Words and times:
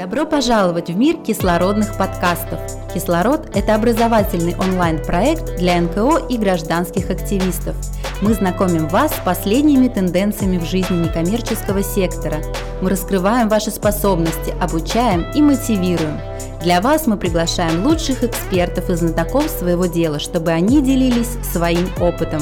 Добро 0.00 0.24
пожаловать 0.24 0.88
в 0.88 0.96
мир 0.96 1.18
кислородных 1.18 1.98
подкастов. 1.98 2.58
Кислород– 2.94 3.50
это 3.54 3.74
образовательный 3.74 4.56
онлайн-проект 4.56 5.56
для 5.56 5.78
НКО 5.78 6.26
и 6.26 6.38
гражданских 6.38 7.10
активистов. 7.10 7.76
Мы 8.22 8.32
знакомим 8.32 8.88
вас 8.88 9.14
с 9.14 9.20
последними 9.22 9.88
тенденциями 9.88 10.56
в 10.56 10.64
жизни 10.64 11.04
некоммерческого 11.04 11.82
сектора. 11.82 12.38
Мы 12.80 12.88
раскрываем 12.88 13.50
ваши 13.50 13.70
способности, 13.70 14.54
обучаем 14.58 15.30
и 15.34 15.42
мотивируем. 15.42 16.18
Для 16.62 16.80
вас 16.80 17.06
мы 17.06 17.18
приглашаем 17.18 17.84
лучших 17.86 18.24
экспертов 18.24 18.88
и 18.88 18.94
знатоков 18.94 19.50
своего 19.50 19.84
дела, 19.84 20.18
чтобы 20.18 20.50
они 20.50 20.80
делились 20.80 21.36
своим 21.52 21.90
опытом. 22.00 22.40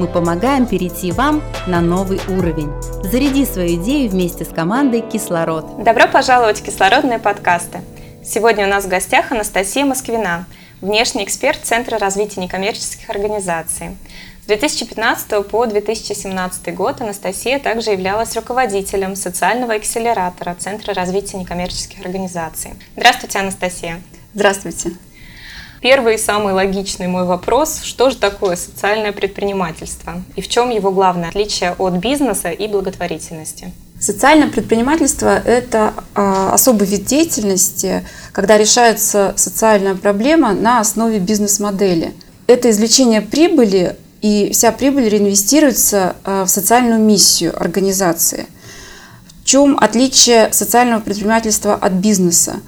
Мы 0.00 0.06
помогаем 0.06 0.64
перейти 0.64 1.12
вам 1.12 1.42
на 1.66 1.82
новый 1.82 2.22
уровень. 2.26 2.72
Заряди 3.02 3.44
свою 3.44 3.74
идею 3.74 4.08
вместе 4.08 4.46
с 4.46 4.48
командой 4.48 5.02
«Кислород». 5.02 5.84
Добро 5.84 6.08
пожаловать 6.08 6.60
в 6.60 6.62
«Кислородные 6.64 7.18
подкасты». 7.18 7.82
Сегодня 8.24 8.64
у 8.64 8.70
нас 8.70 8.86
в 8.86 8.88
гостях 8.88 9.30
Анастасия 9.30 9.84
Москвина, 9.84 10.46
внешний 10.80 11.22
эксперт 11.22 11.58
Центра 11.62 11.98
развития 11.98 12.40
некоммерческих 12.40 13.10
организаций. 13.10 13.98
С 14.42 14.46
2015 14.46 15.46
по 15.46 15.66
2017 15.66 16.74
год 16.74 17.02
Анастасия 17.02 17.58
также 17.58 17.90
являлась 17.90 18.34
руководителем 18.34 19.14
социального 19.14 19.74
акселератора 19.74 20.56
Центра 20.58 20.94
развития 20.94 21.36
некоммерческих 21.36 22.00
организаций. 22.00 22.70
Здравствуйте, 22.96 23.40
Анастасия. 23.40 24.00
Здравствуйте. 24.32 24.92
Первый 25.80 26.16
и 26.16 26.18
самый 26.18 26.52
логичный 26.52 27.06
мой 27.06 27.24
вопрос, 27.24 27.80
что 27.82 28.10
же 28.10 28.16
такое 28.16 28.56
социальное 28.56 29.12
предпринимательство 29.12 30.22
и 30.36 30.42
в 30.42 30.48
чем 30.48 30.68
его 30.68 30.90
главное 30.90 31.30
отличие 31.30 31.72
от 31.72 31.94
бизнеса 31.94 32.50
и 32.50 32.68
благотворительности? 32.68 33.72
Социальное 33.98 34.48
предпринимательство– 34.48 35.38
это 35.44 35.94
а, 36.14 36.52
особый 36.52 36.86
вид 36.86 37.04
деятельности, 37.06 38.06
когда 38.32 38.58
решается 38.58 39.32
социальная 39.36 39.94
проблема 39.94 40.52
на 40.52 40.80
основе 40.80 41.18
бизнес-модели. 41.18 42.14
Это 42.46 42.70
извлечение 42.70 43.22
прибыли, 43.22 43.96
и 44.20 44.50
вся 44.52 44.72
прибыль 44.72 45.08
реинвестируется 45.08 46.16
а, 46.24 46.44
в 46.44 46.50
социальную 46.50 47.00
миссию 47.00 47.58
организации. 47.58 48.46
В 49.42 49.44
чем 49.46 49.78
отличие 49.78 50.52
социального 50.52 51.00
предпринимательства 51.00 51.74
от 51.74 51.92
бизнеса? 51.92 52.60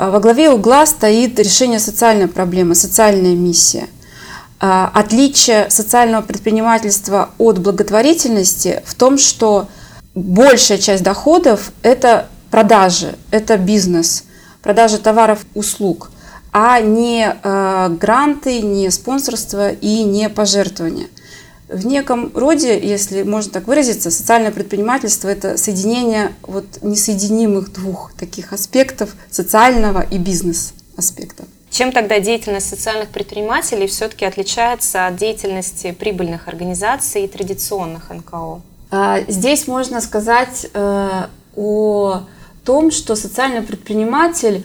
А, 0.00 0.10
во 0.10 0.18
главе 0.18 0.48
угла 0.48 0.86
стоит 0.86 1.38
решение 1.38 1.78
социальной 1.78 2.26
проблемы, 2.26 2.74
социальная 2.74 3.34
миссия. 3.34 3.86
А, 4.58 4.90
отличие 4.94 5.68
социального 5.68 6.22
предпринимательства 6.22 7.30
от 7.36 7.58
благотворительности 7.58 8.82
в 8.86 8.94
том, 8.94 9.18
что 9.18 9.68
большая 10.14 10.78
часть 10.78 11.02
доходов– 11.02 11.72
это 11.82 12.28
продажи, 12.50 13.14
это 13.30 13.58
бизнес, 13.58 14.24
продажа 14.62 14.96
товаров, 14.96 15.40
услуг, 15.54 16.10
а 16.50 16.80
не 16.80 17.30
э, 17.30 17.88
гранты, 18.00 18.62
не 18.62 18.90
спонсорство 18.90 19.70
и 19.70 20.02
не 20.02 20.30
пожертвования– 20.30 21.08
в 21.70 21.86
неком 21.86 22.32
роде, 22.34 22.78
если 22.78 23.22
можно 23.22 23.52
так 23.52 23.66
выразиться, 23.66 24.10
социальное 24.10 24.50
предпринимательство– 24.50 25.28
это 25.30 25.56
соединение 25.56 26.32
вот 26.42 26.64
несоединимых 26.82 27.72
двух 27.72 28.12
таких 28.18 28.52
аспектов– 28.52 29.10
социального 29.30 30.00
и 30.00 30.18
бизнес-аспекта. 30.18 31.44
Чем 31.70 31.92
тогда 31.92 32.18
деятельность 32.18 32.68
социальных 32.68 33.10
предпринимателей 33.10 33.86
все-таки 33.86 34.24
отличается 34.24 35.06
от 35.06 35.16
деятельности 35.16 35.92
прибыльных 35.92 36.48
организаций 36.48 37.24
и 37.24 37.28
традиционных 37.28 38.10
НКО? 38.10 38.60
А, 38.90 39.20
здесь 39.28 39.68
можно 39.68 40.00
сказать 40.00 40.66
э, 40.74 41.26
о 41.54 42.22
том, 42.64 42.90
что 42.90 43.14
социальный 43.14 43.62
предприниматель, 43.62 44.64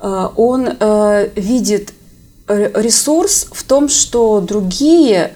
э, 0.00 0.28
он 0.36 0.68
э, 0.68 1.30
видит 1.34 1.94
ресурс 2.48 3.48
в 3.50 3.62
том, 3.62 3.88
что 3.88 4.40
другие 4.40 5.32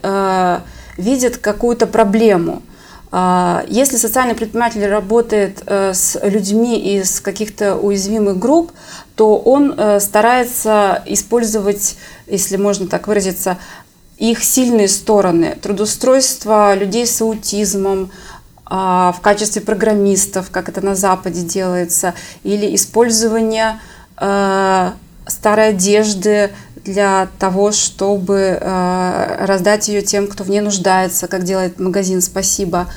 видят 0.97 1.39
какую-то 1.39 1.87
проблему. 1.87 2.63
А, 3.13 3.65
если 3.69 3.97
социальный 3.97 4.35
предприниматель 4.35 4.85
работает 4.87 5.63
э, 5.67 5.95
с 5.95 6.19
людьми 6.23 6.79
из 6.97 7.21
каких-то 7.21 7.77
уязвимых 7.77 8.39
групп, 8.39 8.73
то 9.15 9.39
он 9.39 9.75
э, 9.77 10.01
старается 10.01 11.03
использовать, 11.07 11.97
если 12.27 12.57
можно 12.57 12.89
так 12.89 13.07
выразиться, 13.07 13.59
их 14.19 14.43
сильные 14.43 14.89
стороны. 14.89 15.57
Трудоустройство 15.63 16.75
людей 16.75 17.07
с 17.07 17.21
аутизмом, 17.21 18.11
а, 18.69 19.13
в 19.13 19.21
качестве 19.21 19.63
программистов, 19.63 20.51
как 20.51 20.69
это 20.69 20.81
на 20.81 20.97
Западе 20.97 21.43
делается, 21.43 22.15
или 22.43 22.75
использование 22.75 23.79
э, 24.19 24.91
старой 25.27 25.69
одежды 25.69 26.51
для 26.87 27.29
того, 27.39 27.73
чтобы 27.73 28.59
э, 28.61 29.45
раздать 29.45 29.89
ее 29.89 30.03
тем, 30.03 30.29
кто 30.29 30.45
в 30.45 30.51
ней 30.51 30.61
нуждается, 30.61 31.27
как 31.27 31.45
делает 31.45 31.79
магазин 31.79 32.23
«Спасибо». 32.23 32.89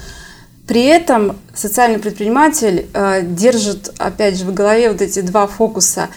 При 0.67 0.85
этом 0.85 1.37
социальный 1.55 1.97
предприниматель 1.97 2.85
э, 2.93 3.21
держит, 3.23 3.91
опять 3.97 4.37
же, 4.37 4.45
в 4.45 4.53
голове 4.53 4.91
вот 4.91 5.01
эти 5.01 5.21
два 5.21 5.47
фокуса 5.47 6.09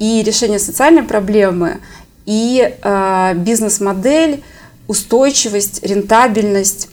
и 0.00 0.22
решение 0.24 0.58
социальной 0.58 1.04
проблемы, 1.04 1.78
и 2.26 2.76
э, 2.82 3.34
бизнес-модель, 3.36 4.42
устойчивость, 4.88 5.84
рентабельность. 5.84 6.88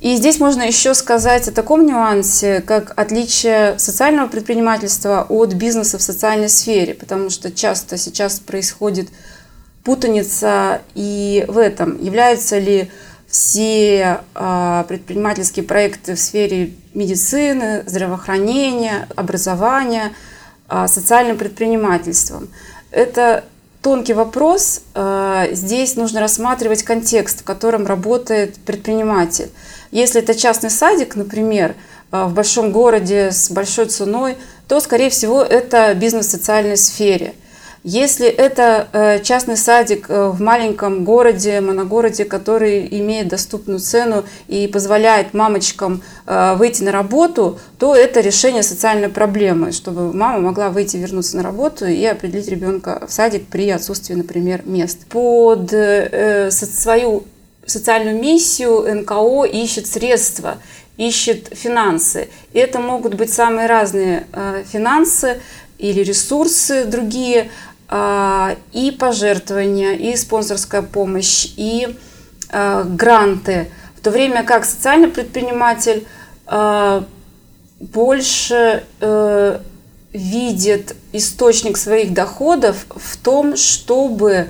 И 0.00 0.14
здесь 0.16 0.38
можно 0.38 0.62
еще 0.62 0.94
сказать 0.94 1.48
о 1.48 1.52
таком 1.52 1.86
нюансе, 1.86 2.60
как 2.60 2.92
отличие 2.96 3.78
социального 3.78 4.28
предпринимательства 4.28 5.26
от 5.28 5.54
бизнеса 5.54 5.98
в 5.98 6.02
социальной 6.02 6.48
сфере, 6.48 6.94
потому 6.94 7.30
что 7.30 7.50
часто 7.50 7.96
сейчас 7.96 8.38
происходит 8.38 9.08
путаница 9.88 10.82
и 10.94 11.46
в 11.48 11.56
этом. 11.56 11.98
Являются 12.04 12.58
ли 12.58 12.90
все 13.26 14.20
э, 14.34 14.84
предпринимательские 14.86 15.64
проекты 15.64 16.14
в 16.14 16.20
сфере 16.20 16.74
медицины, 16.92 17.84
здравоохранения, 17.86 19.08
образования 19.16 20.12
э, 20.68 20.86
социальным 20.88 21.38
предпринимательством? 21.38 22.50
Это 22.90 23.44
тонкий 23.80 24.12
вопрос. 24.12 24.82
Э, 24.94 25.46
здесь 25.52 25.96
нужно 25.96 26.20
рассматривать 26.20 26.82
контекст, 26.82 27.40
в 27.40 27.44
котором 27.44 27.86
работает 27.86 28.56
предприниматель. 28.56 29.48
Если 29.90 30.20
это 30.20 30.34
частный 30.34 30.68
садик, 30.68 31.16
например, 31.16 31.74
в 32.10 32.34
большом 32.34 32.72
городе 32.72 33.30
с 33.32 33.50
большой 33.50 33.86
ценой, 33.86 34.36
то, 34.68 34.80
скорее 34.80 35.08
всего, 35.08 35.42
это 35.42 35.94
бизнес 35.94 36.26
в 36.26 36.30
социальной 36.30 36.76
сфере– 36.76 37.32
если 37.90 38.26
это 38.26 38.86
э, 38.92 39.22
частный 39.22 39.56
садик 39.56 40.10
э, 40.10 40.28
в 40.28 40.42
маленьком 40.42 41.06
городе, 41.06 41.58
моногороде, 41.62 42.26
который 42.26 42.86
имеет 43.00 43.28
доступную 43.28 43.78
цену 43.78 44.26
и 44.46 44.68
позволяет 44.68 45.32
мамочкам 45.32 46.02
э, 46.26 46.54
выйти 46.56 46.82
на 46.82 46.92
работу, 46.92 47.58
то 47.78 47.96
это 47.96 48.20
решение 48.20 48.62
социальной 48.62 49.08
проблемы, 49.08 49.72
чтобы 49.72 50.12
мама 50.12 50.38
могла 50.40 50.68
выйти, 50.68 50.98
вернуться 50.98 51.38
на 51.38 51.42
работу 51.42 51.86
и 51.86 52.04
определить 52.04 52.48
ребенка 52.48 53.06
в 53.08 53.10
садик 53.10 53.46
при 53.46 53.70
отсутствии, 53.70 54.12
например, 54.12 54.60
мест. 54.66 55.06
Под 55.06 55.70
свою 56.50 57.24
социальную 57.64 58.20
миссию 58.20 58.84
НКО 59.00 59.44
ищет 59.44 59.86
средства, 59.86 60.58
ищет 60.98 61.48
финансы. 61.52 62.28
И 62.52 62.58
это 62.58 62.80
могут 62.80 63.14
быть 63.14 63.32
самые 63.32 63.66
разные 63.66 64.26
финансы 64.70 65.40
или 65.78 66.00
ресурсы 66.00 66.84
другие, 66.84 67.50
и 67.90 68.96
пожертвования, 68.98 69.92
и 69.92 70.14
спонсорская 70.14 70.82
помощь, 70.82 71.48
и 71.56 71.96
а, 72.50 72.84
гранты. 72.84 73.70
В 73.96 74.00
то 74.00 74.10
время 74.10 74.44
как 74.44 74.64
социальный 74.64 75.08
предприниматель 75.08 76.06
а, 76.46 77.04
больше 77.80 78.84
э, 79.00 79.60
видит 80.12 80.96
источник 81.12 81.76
своих 81.76 82.12
доходов 82.12 82.86
в 82.88 83.16
том, 83.18 83.56
чтобы 83.56 84.48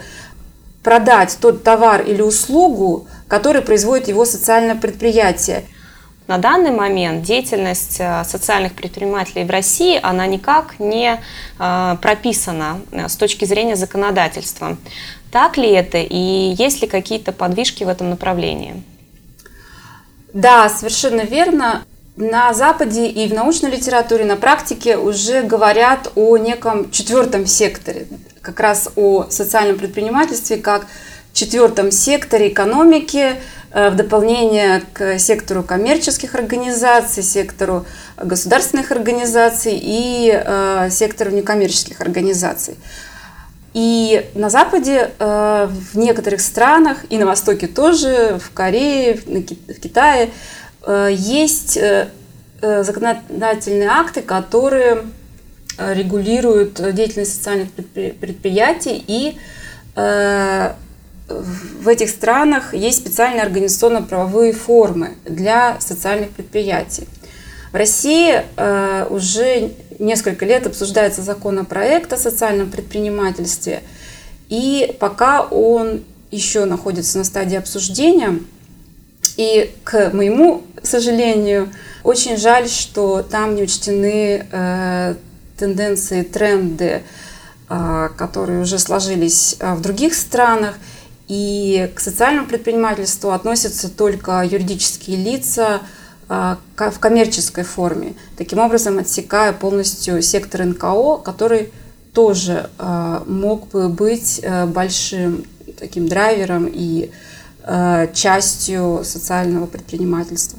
продать 0.83 1.37
тот 1.41 1.63
товар 1.63 2.03
или 2.03 2.23
услугу, 2.23 3.07
который 3.27 3.61
производит 3.61 4.09
его 4.09 4.25
социальное 4.25 4.77
предприятие. 4.77 5.65
На 6.29 6.37
данный 6.37 6.73
момент 6.73 7.23
деятельность 7.23 7.97
э, 8.01 8.23
социальных 8.23 8.75
предпринимателей 8.75 9.45
в 9.45 9.51
России, 9.51 9.99
она 10.03 10.27
никак 10.27 10.79
не 10.79 11.19
э, 11.59 11.97
прописана 12.03 12.83
э, 12.93 13.09
с 13.09 13.17
точки 13.17 13.47
зрения 13.47 13.77
законодательства. 13.77 14.77
Так 15.33 15.57
ли 15.57 15.71
это 15.71 15.97
и 15.97 16.55
есть 16.59 16.83
ли 16.83 16.87
какие-то 16.87 17.33
подвижки 17.33 17.83
в 17.83 17.89
этом 17.89 18.11
направлении? 18.11 18.83
Да, 20.35 20.69
совершенно 20.69 21.23
верно. 21.23 21.85
На 22.17 22.53
Западе 22.53 23.07
и 23.07 23.27
в 23.27 23.33
научной 23.33 23.71
литературе, 23.71 24.27
на 24.27 24.37
практике 24.37 24.99
уже 24.99 25.43
говорят 25.43 26.13
о 26.15 26.37
неком 26.37 26.91
четвертом 26.91 27.47
секторе, 27.47 28.07
как 28.43 28.61
раз 28.61 28.91
о 28.97 29.31
социальном 29.31 29.79
предпринимательстве 29.79 30.59
как 30.59 30.89
четвертом 31.33 31.91
секторе 31.91 32.49
экономики 32.49 33.37
в 33.73 33.95
дополнение 33.95 34.83
к 34.93 35.19
сектору 35.19 35.63
коммерческих 35.63 36.35
организаций, 36.35 37.23
сектору 37.23 37.87
государственных 38.17 38.91
организаций 38.93 39.79
и 39.81 40.89
сектору 40.91 41.31
некоммерческих 41.31 42.01
организаций. 42.01 42.77
И 43.75 44.27
на 44.35 44.49
Западе, 44.49 45.11
в 45.19 45.95
некоторых 45.95 46.41
странах, 46.41 47.05
и 47.11 47.19
на 47.19 47.27
Востоке 47.27 47.67
тоже, 47.67 48.41
в 48.43 48.51
Корее, 48.53 49.15
в 49.15 49.81
Китае, 49.81 50.31
есть 51.11 51.79
законодательные 52.61 53.91
акты, 53.91 54.23
которые 54.23 55.05
регулируют 55.79 56.81
деятельность 56.95 57.37
социальных 57.37 57.71
предприятий 57.73 59.05
и 59.07 59.37
в 61.29 61.89
этих 61.89 62.09
странах 62.11 62.75
есть 62.75 62.99
специальные 62.99 63.43
организационно-правовые 63.43 64.53
формы 64.53 65.17
для 65.25 65.79
социальных 65.81 66.31
предприятий. 66.31 67.07
В 67.73 67.77
России 67.77 68.43
э, 68.57 69.07
уже 69.11 69.73
несколько 69.99 70.47
лет 70.47 70.67
обсуждается 70.67 71.23
законопроект 71.23 72.13
о 72.13 72.17
социальном 72.17 72.71
предпринимательстве, 72.71 73.83
и 74.49 74.97
пока 74.99 75.43
он 75.43 76.03
еще 76.31 76.65
находится 76.65 77.19
на 77.19 77.25
стадии 77.25 77.57
обсуждения, 77.57 78.39
и 79.37 79.71
к 79.85 80.11
моему 80.15 80.63
сожалению, 80.83 81.71
очень 82.05 82.39
жаль, 82.39 82.69
что 82.69 83.23
там 83.23 83.55
не 83.55 83.65
учтены 83.65 84.47
э, 84.51 85.15
тенденции, 85.59 86.23
тренды, 86.23 87.03
э, 87.69 88.09
которые 88.17 88.63
уже 88.63 88.79
сложились 88.79 89.57
в 89.61 89.81
других 89.83 90.15
странах. 90.15 90.75
И 91.29 91.91
к 91.95 92.01
социальному 92.01 92.49
предпринимательству 92.49 93.31
относятся 93.31 93.91
только 93.91 94.43
юридические 94.43 95.17
лица 95.17 95.83
а, 96.29 96.59
в 96.77 96.99
коммерческой 96.99 97.65
форме, 97.65 98.15
таким 98.37 98.59
образом 98.59 98.99
отсекая 98.99 99.53
полностью 99.53 100.23
сектор 100.23 100.65
НКО, 100.65 101.19
который 101.19 101.71
тоже 102.15 102.71
а, 102.79 103.23
мог 103.27 103.69
бы 103.69 103.89
быть 103.89 104.41
э, 104.43 104.67
большим 104.67 105.45
таким 105.79 106.09
драйвером 106.09 106.69
и 106.71 107.11
э, 107.65 108.09
частью 108.13 109.03
социального 109.05 109.67
предпринимательства. 109.67 110.59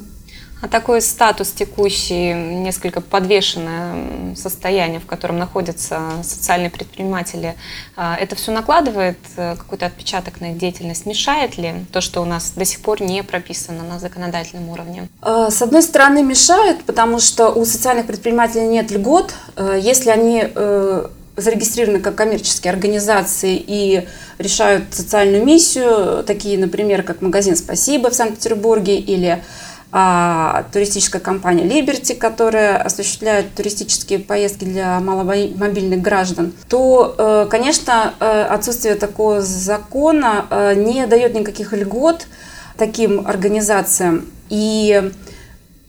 А 0.62 0.68
такой 0.68 1.02
статус 1.02 1.52
текущий, 1.52 2.34
несколько 2.34 3.00
подвешенное 3.00 4.36
состояние, 4.36 5.00
в 5.00 5.06
котором 5.06 5.38
находятся 5.38 6.02
социальные 6.22 6.70
предприниматели, 6.70 7.56
а, 7.96 8.18
это 8.18 8.36
все 8.36 8.52
накладывает 8.52 9.18
э, 9.38 9.56
какой-то 9.56 9.86
отпечаток 9.86 10.42
на 10.42 10.52
их 10.52 10.58
деятельность? 10.58 11.06
Мешает 11.06 11.58
ли 11.58 11.86
то, 11.94 12.02
что 12.02 12.22
у 12.22 12.26
нас 12.26 12.52
до 12.52 12.66
сих 12.66 12.82
пор 12.82 13.02
не 13.02 13.24
прописано 13.24 13.84
на 13.84 14.00
законодательном 14.00 14.70
уровне? 14.70 15.08
А, 15.22 15.50
с 15.50 15.62
одной 15.62 15.82
стороны, 15.82 16.24
мешает, 16.24 16.84
потому 16.84 17.20
что 17.20 17.50
у 17.50 17.64
социальных 17.64 18.08
предпринимателей 18.08 18.68
нет 18.68 18.92
льгот. 18.92 19.34
Э, 19.56 19.80
если 19.82 20.10
они 20.10 20.44
э, 20.44 21.08
зарегистрированы 21.38 22.00
как 22.00 22.16
коммерческие 22.16 22.74
организации 22.74 23.56
и 23.66 24.08
решают 24.38 24.94
социальную 24.94 25.46
миссию, 25.46 26.24
такие, 26.26 26.58
например, 26.58 27.04
как 27.04 27.22
магазин 27.22 27.56
«Спасибо» 27.56 28.10
в 28.10 28.14
Санкт-Петербурге 28.14 29.00
или 29.00 29.42
а, 29.92 30.66
туристическая 30.72 31.20
компания 31.20 31.66
Liberty, 31.66 32.16
которая 32.16 32.78
осуществляет 32.78 33.56
туристические 33.56 34.20
поездки 34.20 34.64
для 34.64 35.00
маломобильных 35.00 36.00
граждан, 36.00 36.54
то, 36.68 37.16
э, 37.18 37.48
конечно, 37.50 38.14
э, 38.20 38.44
отсутствие 38.44 38.94
такого 38.94 39.42
закона 39.42 40.46
э, 40.52 40.76
не 40.76 41.08
дает 41.08 41.34
никаких 41.34 41.74
льгот 41.74 42.28
таким 42.78 43.26
организациям. 43.26 44.28
И 44.50 45.12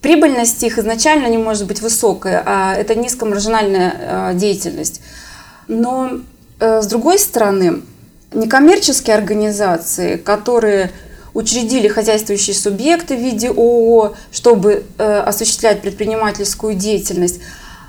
прибыльность 0.00 0.62
их 0.62 0.78
изначально 0.78 1.26
не 1.26 1.36
может 1.36 1.66
быть 1.66 1.82
высокой, 1.82 2.38
а 2.38 2.74
это 2.74 2.94
низкомаржинальная 2.94 4.32
деятельность. 4.32 5.02
Но, 5.68 6.20
с 6.58 6.86
другой 6.86 7.18
стороны, 7.18 7.82
некоммерческие 8.32 9.14
организации, 9.14 10.16
которые 10.16 10.90
учредили 11.34 11.88
хозяйствующие 11.88 12.54
субъекты 12.54 13.16
в 13.16 13.20
виде 13.20 13.48
ООО, 13.48 14.14
чтобы 14.32 14.84
э, 14.98 15.18
осуществлять 15.20 15.80
предпринимательскую 15.80 16.74
деятельность, 16.74 17.40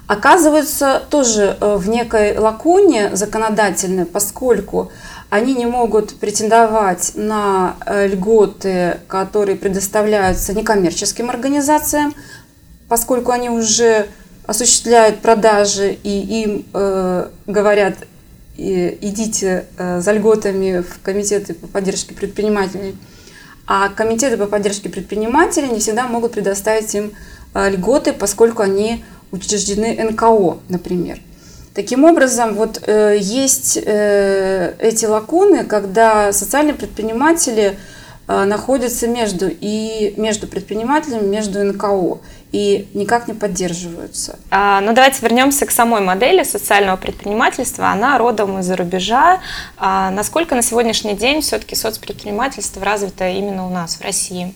оказываются 0.07 1.01
тоже 1.09 1.57
э, 1.59 1.75
в 1.77 1.89
некой 1.89 2.37
лакуне 2.37 3.15
законодательной, 3.15 4.05
поскольку 4.05 4.91
они 5.29 5.53
не 5.55 5.65
могут 5.65 6.15
претендовать 6.15 7.13
на 7.15 7.75
э, 7.85 8.07
льготы, 8.07 8.99
которые 9.07 9.55
предоставляются 9.55 10.53
некоммерческим 10.53 11.29
организациям, 11.29 12.13
поскольку 12.87 13.31
они 13.31 13.49
уже 13.49 14.07
осуществляют 14.45 15.21
продажи 15.21 15.97
и 16.03 16.43
им 16.43 16.65
э, 16.73 17.29
говорят, 17.47 17.95
идите 18.57 19.65
э, 19.77 20.01
за 20.01 20.11
льготами 20.11 20.81
в 20.81 21.01
комитеты 21.01 21.53
по 21.55 21.67
поддержке 21.67 22.13
предпринимателей– 22.13 22.95
а 23.73 23.87
комитеты 23.87 24.35
по 24.35 24.47
поддержке 24.47 24.89
предпринимателей 24.89 25.69
не 25.69 25.79
всегда 25.79 26.05
могут 26.05 26.33
предоставить 26.33 26.93
им 26.93 27.13
э, 27.53 27.69
льготы, 27.69 28.11
поскольку 28.11 28.63
они 28.63 29.05
учреждены 29.31 29.97
НКО, 30.11 30.57
например. 30.67 31.19
Таким 31.73 32.03
образом, 32.03 32.55
вот 32.55 32.83
э, 32.85 33.15
есть 33.17 33.79
э, 33.81 34.73
эти 34.77 35.05
лакуны, 35.05 35.63
когда 35.63 36.33
социальные 36.33 36.73
предприниматели 36.73 37.63
э, 37.63 37.75
находятся 38.45 39.07
между 39.07 39.49
и 39.49 40.13
между 40.17 40.47
предпринимателями, 40.47 41.27
между 41.27 41.63
НКО 41.63 42.19
и 42.51 42.87
никак 42.93 43.27
не 43.27 43.33
поддерживаются. 43.33 44.37
А, 44.49 44.81
ну 44.81 44.93
давайте 44.93 45.21
вернемся 45.21 45.65
к 45.65 45.71
самой 45.71 46.01
модели 46.01 46.43
социального 46.43 46.97
предпринимательства. 46.97 47.89
Она 47.89 48.17
родом 48.17 48.59
из-за 48.59 48.75
рубежа. 48.75 49.39
А, 49.77 50.11
насколько 50.11 50.55
на 50.55 50.61
сегодняшний 50.61 51.13
день 51.13 51.41
все-таки 51.41 51.75
соцпредпринимательство 51.75 52.83
развито 52.83 53.29
именно 53.29 53.65
у 53.65 53.69
нас, 53.69 53.95
в 53.95 54.01
России? 54.01 54.53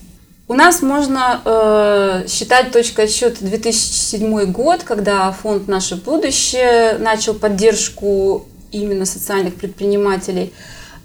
У 0.47 0.53
нас 0.53 0.83
можно 0.83 1.41
э, 1.43 2.27
считать 2.27 2.71
точкой 2.71 3.05
отсчета 3.05 3.43
2007 3.43 4.51
год, 4.51 4.83
когда 4.83 5.31
фонд 5.31 5.67
«Наше 5.67 5.95
будущее» 5.95 6.99
начал 6.99 7.33
поддержку 7.33 8.45
именно 8.71 9.05
социальных 9.05 9.55
предпринимателей. 9.55 10.53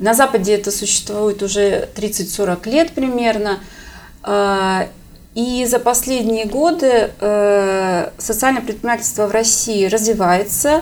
На 0.01 0.15
Западе 0.15 0.55
это 0.55 0.71
существует 0.71 1.43
уже 1.43 1.89
30-40 1.95 2.71
лет 2.71 2.93
примерно. 2.93 3.61
Э, 4.25 4.87
и 5.35 5.67
за 5.67 5.79
последние 5.79 6.47
годы 6.47 7.11
э, 7.21 8.11
социальное 8.17 8.63
предпринимательство 8.63 9.27
в 9.27 9.31
России 9.31 9.85
развивается. 9.85 10.81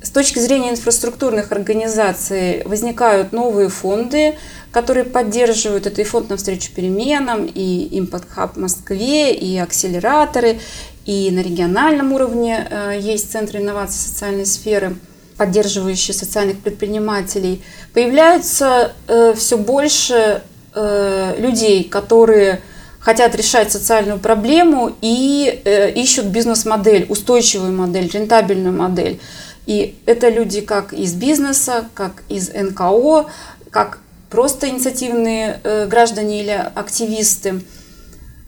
С 0.00 0.10
точки 0.10 0.38
зрения 0.38 0.70
инфраструктурных 0.70 1.52
организаций 1.52 2.62
возникают 2.64 3.32
новые 3.32 3.68
фонды, 3.68 4.36
которые 4.72 5.04
поддерживают. 5.04 5.86
Это 5.86 6.00
и 6.00 6.04
фонд 6.04 6.30
навстречу 6.30 6.72
переменам, 6.74 7.44
и 7.44 8.00
Impact 8.00 8.28
Hub 8.34 8.54
в 8.54 8.56
Москве, 8.56 9.34
и 9.34 9.58
акселераторы, 9.58 10.58
и 11.04 11.30
на 11.30 11.40
региональном 11.40 12.14
уровне 12.14 12.66
э, 12.70 12.98
есть 12.98 13.30
центры 13.30 13.60
инноваций 13.60 13.98
социальной 13.98 14.46
сферы, 14.46 14.96
поддерживающие 15.38 16.14
социальных 16.14 16.58
предпринимателей. 16.58 17.62
Появляются 17.94 18.92
э, 19.06 19.34
все 19.34 19.56
больше 19.56 20.42
э, 20.74 21.34
людей, 21.38 21.84
которые 21.84 22.60
хотят 22.98 23.34
решать 23.34 23.72
социальную 23.72 24.18
проблему 24.18 24.92
и 25.00 25.62
э, 25.64 25.92
ищут 25.92 26.26
бизнес-модель, 26.26 27.06
устойчивую 27.08 27.72
модель, 27.72 28.10
рентабельную 28.12 28.76
модель. 28.76 29.20
И 29.66 29.96
это 30.06 30.28
люди 30.28 30.60
как 30.60 30.92
из 30.92 31.14
бизнеса, 31.14 31.88
как 31.94 32.24
из 32.28 32.50
НКО, 32.52 33.26
как 33.70 34.00
просто 34.28 34.68
инициативные 34.68 35.60
э, 35.62 35.86
граждане 35.86 36.42
или 36.42 36.70
активисты. 36.74 37.62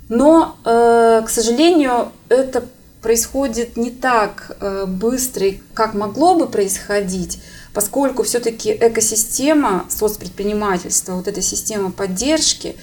Но, 0.08 0.56
э, 0.64 1.22
к 1.24 1.28
сожалению, 1.30 2.10
это 2.28 2.64
происходит 3.02 3.76
не 3.76 3.90
так 3.90 4.56
э, 4.60 4.86
быстро, 4.86 5.46
как 5.74 5.94
могло 5.94 6.34
бы 6.34 6.46
происходить, 6.46 7.42
поскольку 7.72 8.22
все-таки 8.22 8.72
экосистема 8.72 9.86
соцпредпринимательства, 9.88 11.14
вот 11.14 11.28
эта 11.28 11.40
система 11.40 11.90
поддержки, 11.90 12.76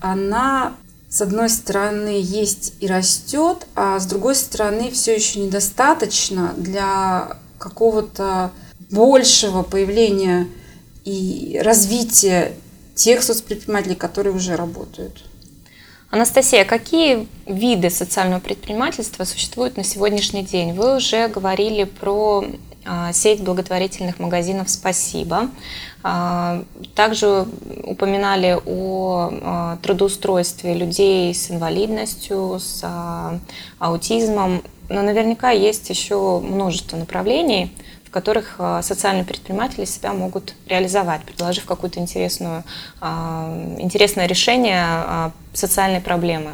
она 0.00 0.74
с 1.10 1.22
одной 1.22 1.48
стороны, 1.48 2.20
есть 2.20 2.74
и 2.80 2.86
растет, 2.86 3.66
а 3.74 3.98
с 3.98 4.06
другой 4.06 4.34
стороны, 4.34 4.90
все 4.90 5.14
еще 5.14 5.40
недостаточно 5.40 6.52
для 6.56 7.38
какого-то 7.58 8.52
большего 8.90 9.62
появления 9.62 10.48
и 11.04 11.58
развития 11.64 12.52
тех 12.94 13.22
соцпредпринимателей, 13.22 13.96
которые 13.96 14.34
уже 14.34 14.56
работают. 14.56 15.24
Анастасия, 16.10 16.64
какие 16.64 17.28
виды 17.44 17.90
социального 17.90 18.40
предпринимательства 18.40 19.24
существуют 19.24 19.76
на 19.76 19.84
сегодняшний 19.84 20.42
день? 20.42 20.72
Вы 20.72 20.96
уже 20.96 21.28
говорили 21.28 21.84
про 21.84 22.46
а, 22.86 23.12
сеть 23.12 23.42
благотворительных 23.42 24.18
магазинов 24.18 24.70
«Спасибо». 24.70 25.50
А, 26.02 26.64
также 26.94 27.46
упоминали 27.84 28.58
о 28.64 29.30
а, 29.30 29.78
трудоустройстве 29.82 30.72
людей 30.72 31.34
с 31.34 31.50
инвалидностью, 31.50 32.58
с 32.58 32.82
аутизмом, 33.78 34.62
но 34.88 35.02
наверняка 35.02 35.50
есть 35.50 35.90
еще 35.90 36.40
множество 36.40 36.96
направлений, 36.96 37.70
в 38.08 38.10
которых 38.10 38.58
социальные 38.82 39.24
предприниматели 39.24 39.84
себя 39.84 40.12
могут 40.14 40.54
реализовать, 40.66 41.22
предложив 41.22 41.66
какое-то 41.66 42.00
интересное, 42.00 42.64
интересное 43.00 44.26
решение 44.26 45.30
социальной 45.52 46.00
проблемы. 46.00 46.52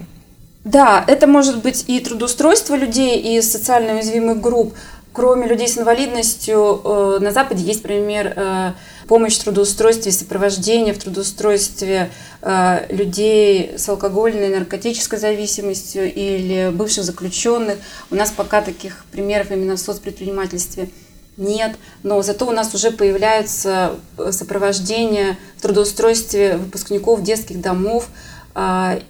Да, 0.64 1.04
это 1.06 1.26
может 1.26 1.62
быть 1.62 1.84
и 1.86 2.00
трудоустройство 2.00 2.74
людей 2.74 3.38
из 3.38 3.50
социально 3.52 3.94
уязвимых 3.94 4.40
групп, 4.40 4.74
Кроме 5.14 5.46
людей 5.46 5.68
с 5.68 5.78
инвалидностью, 5.78 6.80
э, 6.84 7.18
на 7.20 7.30
Западе 7.30 7.62
есть, 7.62 7.84
например, 7.84 8.32
э, 8.34 8.72
помощь 9.06 9.38
в 9.38 9.44
трудоустройстве, 9.44 10.10
сопровождение 10.10 10.92
в 10.92 10.98
трудоустройстве 10.98 12.10
э, 12.42 12.86
людей 12.92 13.78
с 13.78 13.88
алкогольной, 13.88 14.48
наркотической 14.48 15.20
зависимостью 15.20 16.12
или 16.12 16.72
бывших 16.72 17.04
заключенных. 17.04 17.78
У 18.10 18.16
нас 18.16 18.32
пока 18.32 18.60
таких 18.60 19.04
примеров 19.12 19.52
именно 19.52 19.76
в 19.76 19.78
соцпредпринимательстве 19.78 20.88
нет, 21.36 21.76
но 22.02 22.22
зато 22.22 22.46
у 22.46 22.52
нас 22.52 22.74
уже 22.74 22.90
появляются 22.90 23.96
сопровождение 24.30 25.36
в 25.56 25.62
трудоустройстве 25.62 26.56
выпускников 26.56 27.22
детских 27.22 27.60
домов 27.60 28.08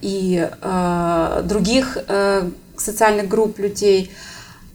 и 0.01 0.49
других 1.45 1.99
социальных 2.77 3.29
групп 3.29 3.59
людей– 3.59 4.11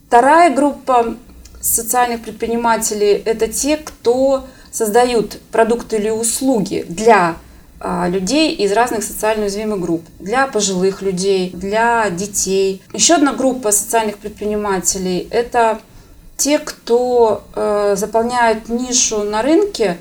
Вторая 0.09 0.49
группа 0.49 1.17
социальных 1.61 2.23
предпринимателей– 2.23 3.21
это 3.25 3.47
те, 3.47 3.77
кто 3.77 4.47
создают 4.71 5.39
продукты 5.51 5.97
или 5.97 6.09
услуги 6.09 6.83
для 6.89 7.35
а, 7.79 8.09
людей 8.09 8.55
из 8.55 8.71
разных 8.71 9.03
социально 9.03 9.43
уязвимых 9.43 9.79
групп. 9.79 10.01
Для 10.17 10.47
пожилых 10.47 11.03
людей, 11.03 11.51
для 11.53 12.09
детей. 12.09 12.81
Еще 12.91 13.13
одна 13.13 13.33
группа 13.33 13.71
социальных 13.71 14.17
предпринимателей– 14.17 15.27
это 15.31 15.79
те, 16.39 16.57
кто 16.57 17.43
э, 17.53 17.95
заполняет 17.95 18.69
нишу 18.69 19.23
на 19.23 19.41
рынке 19.41 19.97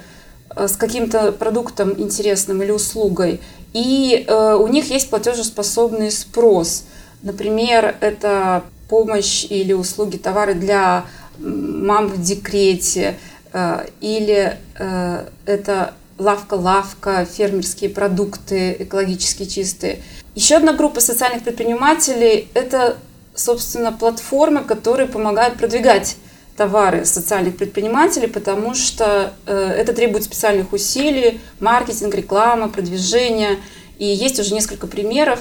э, 0.56 0.68
с 0.68 0.76
каким-то 0.76 1.32
продуктом 1.32 1.92
интересным 2.00 2.62
или 2.62 2.70
услугой, 2.70 3.40
и 3.74 4.24
э, 4.26 4.54
у 4.54 4.68
них 4.68 4.90
есть 4.90 5.10
платежеспособный 5.10 6.10
спрос. 6.10 6.84
Например, 7.22 7.96
это 8.00 8.62
помощь 8.88 9.44
или 9.50 9.72
услуги, 9.72 10.16
товары 10.16 10.54
для 10.54 11.04
мам 11.38 12.06
в 12.06 12.22
декрете, 12.22 13.18
э, 13.52 13.86
или 14.00 14.56
э, 14.78 15.24
это 15.44 15.94
лавка-лавка, 16.18 17.24
фермерские 17.24 17.90
продукты 17.90 18.76
экологически 18.78 19.44
чистые. 19.44 20.02
Еще 20.34 20.56
одна 20.56 20.72
группа 20.72 21.00
социальных 21.00 21.42
предпринимателей– 21.42 22.48
это, 22.54 22.96
собственно, 23.34 23.92
платформы, 23.92 24.62
которые 24.62 25.08
помогают 25.08 25.58
продвигать 25.58 26.16
товары 26.58 27.04
социальных 27.04 27.56
предпринимателей, 27.56 28.26
потому 28.26 28.74
что 28.74 29.32
э, 29.46 29.56
это 29.56 29.92
требует 29.94 30.24
специальных 30.24 30.72
усилий, 30.72 31.40
маркетинг, 31.60 32.12
реклама, 32.14 32.68
продвижение. 32.68 33.58
И 33.98 34.04
есть 34.04 34.40
уже 34.40 34.52
несколько 34.52 34.88
примеров 34.88 35.38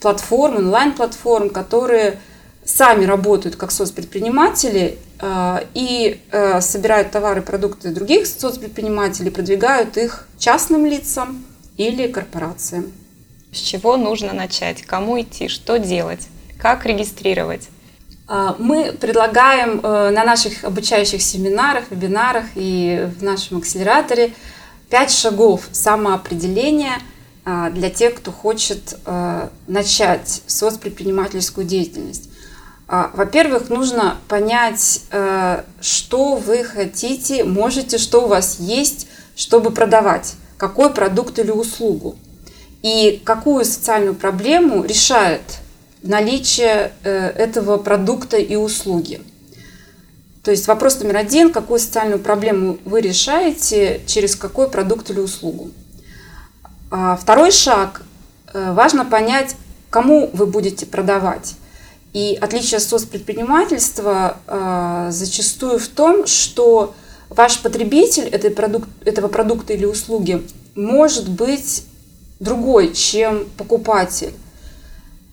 платформ, 0.00 0.56
онлайн-платформ, 0.58 1.50
которые 1.50 2.20
сами 2.64 3.04
работают 3.04 3.56
как 3.56 3.72
соцпредприниматели 3.72 4.96
э, 5.20 5.58
и 5.74 6.20
э, 6.30 6.60
собирают 6.60 7.10
товары 7.10 7.42
продукты 7.42 7.90
других 7.90 8.28
соцпредпринимателей, 8.28 9.32
продвигают 9.32 9.96
их 9.96 10.28
частным 10.38 10.86
лицам 10.86 11.44
или 11.78 12.06
корпорациям. 12.06 12.92
С 13.52 13.58
чего 13.58 13.96
нужно 13.96 14.32
начать? 14.32 14.82
Кому 14.82 15.20
идти? 15.20 15.48
Что 15.48 15.80
делать? 15.80 16.28
Как 16.60 16.86
регистрировать? 16.86 17.68
А, 18.32 18.54
мы 18.60 18.92
предлагаем 18.92 19.80
э, 19.82 20.10
на 20.10 20.22
наших 20.22 20.62
обучающих 20.62 21.20
семинарах, 21.20 21.90
вебинарах 21.90 22.44
и 22.54 23.10
в 23.18 23.24
нашем 23.24 23.58
акселераторе 23.58 24.32
пять 24.88 25.10
шагов 25.10 25.62
самоопределения 25.72 27.00
а, 27.44 27.70
для 27.70 27.90
тех, 27.90 28.14
кто 28.14 28.30
хочет 28.30 28.96
начать 29.66 30.42
соцпредпринимательскую 30.46 31.66
деятельность. 31.66 32.30
А, 32.86 33.10
во-первых, 33.14 33.68
нужно 33.68 34.16
понять, 34.28 35.02
э, 35.10 35.62
что 35.80 36.36
вы 36.36 36.62
хотите, 36.62 37.42
можете, 37.42 37.98
что 37.98 38.24
у 38.24 38.28
вас 38.28 38.60
есть, 38.60 39.08
чтобы 39.34 39.72
продавать, 39.72 40.34
какой 40.56 40.90
продукт 40.90 41.40
или 41.40 41.50
услугу. 41.50 42.14
И 42.82 43.20
какую 43.24 43.64
социальную 43.64 44.14
проблему 44.14 44.84
решает 44.84 45.42
наличие 46.02 46.92
э, 47.02 47.28
этого 47.28 47.76
продукта 47.78 48.36
и 48.36 48.56
услуги. 48.56 49.20
То 50.42 50.50
есть 50.50 50.66
вопрос 50.66 50.98
номер 51.00 51.18
один, 51.18 51.52
какую 51.52 51.78
социальную 51.78 52.18
проблему 52.18 52.78
вы 52.84 53.02
решаете, 53.02 54.00
через 54.06 54.36
какой 54.36 54.70
продукт 54.70 55.10
или 55.10 55.20
услугу. 55.20 55.70
А 56.90 57.16
второй 57.16 57.50
шаг, 57.50 58.02
э, 58.52 58.72
важно 58.72 59.04
понять, 59.04 59.54
кому 59.90 60.30
вы 60.32 60.46
будете 60.46 60.86
продавать. 60.86 61.54
И 62.12 62.36
отличие 62.40 62.80
соцпредпринимательства 62.80 64.38
э, 64.46 65.08
зачастую 65.10 65.78
в 65.78 65.88
том, 65.88 66.26
что 66.26 66.94
ваш 67.28 67.60
потребитель 67.60 68.24
этой 68.24 68.50
продукт, 68.50 68.88
этого 69.04 69.28
продукта 69.28 69.74
или 69.74 69.84
услуги 69.84 70.44
может 70.74 71.28
быть 71.28 71.84
другой, 72.40 72.92
чем 72.92 73.46
покупатель. 73.56 74.32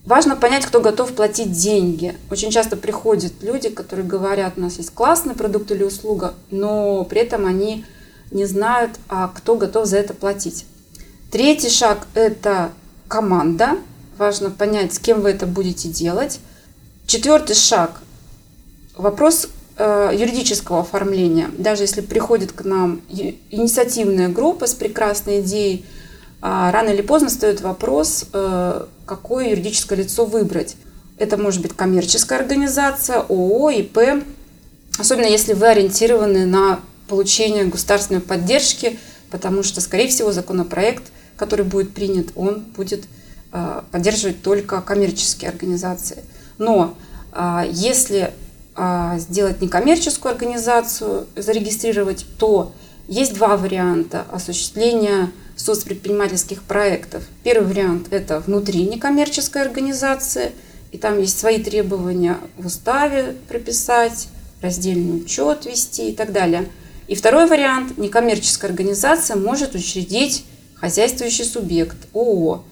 Важно 0.07 0.37
понять, 0.37 0.65
кто 0.65 0.79
готов 0.79 1.11
платить 1.11 1.51
деньги. 1.51 2.15
Очень 2.31 2.49
часто 2.49 2.77
приходят 2.77 3.33
люди, 3.41 3.67
которые 3.67 4.07
говорят, 4.07 4.53
у 4.55 4.61
нас 4.61 4.77
есть 4.77 4.91
классный 4.91 5.33
продукт 5.35 5.69
или 5.71 5.83
услуга, 5.83 6.33
но 6.49 7.03
при 7.03 7.19
этом 7.19 7.45
они 7.45 7.83
не 8.31 8.45
знают, 8.45 8.91
а 9.09 9.27
кто 9.27 9.57
готов 9.57 9.85
за 9.85 9.97
это 9.97 10.13
платить. 10.13 10.65
Третий 11.29 11.69
шаг– 11.69 12.07
это 12.13 12.71
команда. 13.09 13.79
Важно 14.17 14.49
понять, 14.49 14.93
с 14.93 14.99
кем 14.99 15.19
вы 15.19 15.31
это 15.31 15.45
будете 15.45 15.89
делать. 15.89 16.39
Четвертый 17.05 17.57
шаг. 17.57 17.99
Вопрос 18.95 19.49
э, 19.75 20.11
юридического 20.17 20.79
оформления. 20.79 21.49
Даже 21.57 21.83
если 21.83 21.99
приходит 21.99 22.53
к 22.53 22.63
нам 22.63 23.01
инициативная 23.09 24.29
группа 24.29 24.67
с 24.67 24.73
прекрасной 24.73 25.41
идеей, 25.41 25.85
рано 26.41 26.89
или 26.89 27.01
поздно 27.01 27.29
встает 27.29 27.61
вопрос, 27.61 28.25
э, 28.31 28.85
какое 29.05 29.49
юридическое 29.49 29.97
лицо 29.97 30.25
выбрать. 30.25 30.75
Это 31.17 31.37
может 31.37 31.61
быть 31.61 31.73
коммерческая 31.73 32.39
организация, 32.39 33.21
ООО, 33.21 33.71
ИП, 33.71 34.23
особенно 34.99 35.25
если 35.25 35.53
вы 35.53 35.67
ориентированы 35.67 36.45
на 36.45 36.79
получение 37.07 37.65
государственной 37.65 38.21
поддержки, 38.21 38.99
потому 39.31 39.63
что, 39.63 39.81
скорее 39.81 40.09
всего, 40.09 40.31
законопроект, 40.31 41.03
который 41.37 41.65
будет 41.65 41.93
принят, 41.93 42.27
он 42.35 42.59
будет 42.75 43.05
э, 43.51 43.81
поддерживать 43.91 44.41
только 44.41 44.81
коммерческие 44.81 45.49
организации– 45.49 46.23
но 46.57 46.95
а, 47.31 47.65
если 47.69 48.33
а, 48.75 49.17
сделать 49.17 49.61
некоммерческую 49.61 50.31
организацию, 50.31 51.27
зарегистрировать, 51.35 52.25
то 52.37 52.73
есть 53.07 53.33
два 53.33 53.57
варианта. 53.57 54.25
Осуществления 54.31 55.31
соцпредпринимательских 55.57 56.63
проектов. 56.63 57.23
Первый 57.43 57.67
вариант– 57.67 58.07
это 58.11 58.39
внутри 58.39 58.83
некоммерческой 58.83 59.63
организации, 59.63 60.51
и 60.91 60.97
там 60.97 61.19
есть 61.19 61.37
свои 61.37 61.61
требования 61.61 62.37
в 62.57 62.67
уставе 62.67 63.35
прописать, 63.49 64.29
раздельный 64.61 65.17
учет 65.17 65.65
вести 65.65 66.11
и 66.11 66.15
так 66.15 66.31
далее. 66.31 66.69
И 67.07 67.15
второй 67.15 67.47
вариант– 67.47 67.97
некоммерческая 67.97 68.71
организация 68.71 69.35
может 69.35 69.75
учредить 69.75 70.45
хозяйствующий 70.75 71.45
субъект 71.45 71.97
ООО. 72.13 72.63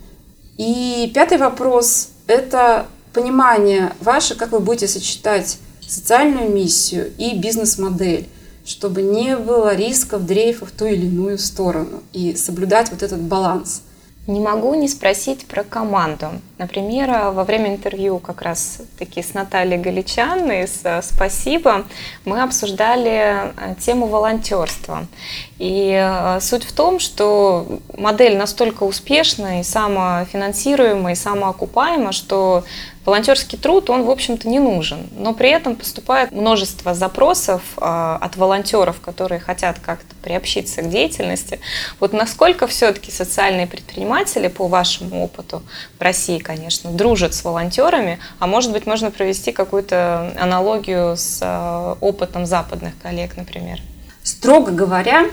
И 0.58 1.12
пятый 1.14 1.38
вопрос– 1.38 2.10
это 2.28 2.88
понимание 3.14 3.94
ваше, 4.00 4.36
как 4.36 4.52
вы 4.52 4.60
будете 4.60 4.88
сочетать 4.88 5.58
социальную 5.88 6.50
миссию 6.50 7.12
и 7.18 7.36
бизнес-модель, 7.38 8.28
чтобы 8.66 9.04
не 9.04 9.38
было 9.38 9.76
рисков, 9.76 10.26
дрейфа 10.26 10.66
в 10.66 10.72
ту 10.72 10.86
или 10.86 11.06
иную 11.06 11.38
сторону 11.38 12.02
и 12.14 12.36
соблюдать 12.36 12.92
вот 12.92 13.04
этот 13.04 13.22
баланс. 13.22 13.84
Не 14.28 14.40
могу 14.40 14.74
не 14.74 14.88
спросить 14.88 15.46
про 15.46 15.64
команду. 15.64 16.42
Например, 16.58 17.32
во 17.32 17.44
время 17.44 17.76
интервью 17.76 18.18
как 18.18 18.42
раз 18.42 18.80
таки 18.98 19.22
с 19.22 19.36
Натальей 19.36 19.78
Галичан 19.78 20.52
и 20.52 20.66
с 20.66 20.80
э, 20.84 21.02
«Спасибо» 21.04 21.86
мы 22.26 22.42
обсуждали 22.42 23.54
э, 23.56 23.76
тему 23.80 24.08
волонтерства. 24.08 25.06
И 25.58 25.98
э, 25.98 26.40
суть 26.42 26.66
в 26.66 26.74
том, 26.74 27.00
что 27.00 27.66
модель 27.98 28.36
настолько 28.38 28.84
успешна 28.84 29.62
и 29.62 29.64
самофинансируема, 29.64 31.14
и 31.14 31.16
самоокупаема, 31.16 32.12
что 32.12 32.66
волонтерский 33.06 33.58
труд, 33.58 33.90
он, 33.90 34.04
в 34.04 34.10
общем-то, 34.10 34.50
не 34.50 34.60
нужен. 34.60 35.08
Но 35.18 35.34
при 35.34 35.50
этом 35.50 35.78
поступает 35.78 36.34
множество 36.34 36.94
запросов 36.94 37.62
э, 37.78 37.82
от 38.20 38.36
волонтеров, 38.36 39.00
которые 39.00 39.40
хотят 39.40 39.80
как-то 39.80 40.14
приобщиться 40.22 40.82
к 40.82 40.90
деятельности. 40.90 41.62
Вот 42.02 42.12
насколько 42.12 42.68
все-таки 42.68 43.10
социальные 43.10 43.68
предприниматели, 43.68 44.50
по 44.50 44.68
вашему 44.68 45.24
опыту, 45.24 45.64
в 45.98 46.02
России, 46.02 46.40
конечно, 46.40 46.92
дружат 46.92 47.34
с 47.34 47.46
волонтерами, 47.46 48.20
а 48.40 48.48
может 48.48 48.74
быть, 48.74 48.86
можно 48.86 49.10
провести 49.10 49.54
какую-то 49.54 50.34
аналогию 50.38 51.16
с 51.16 51.40
э, 51.42 51.96
опытом 52.02 52.46
западных 52.46 52.94
коллег, 53.02 53.38
например? 53.38 53.80
Строго 54.22 54.72
говоря, 54.72 55.28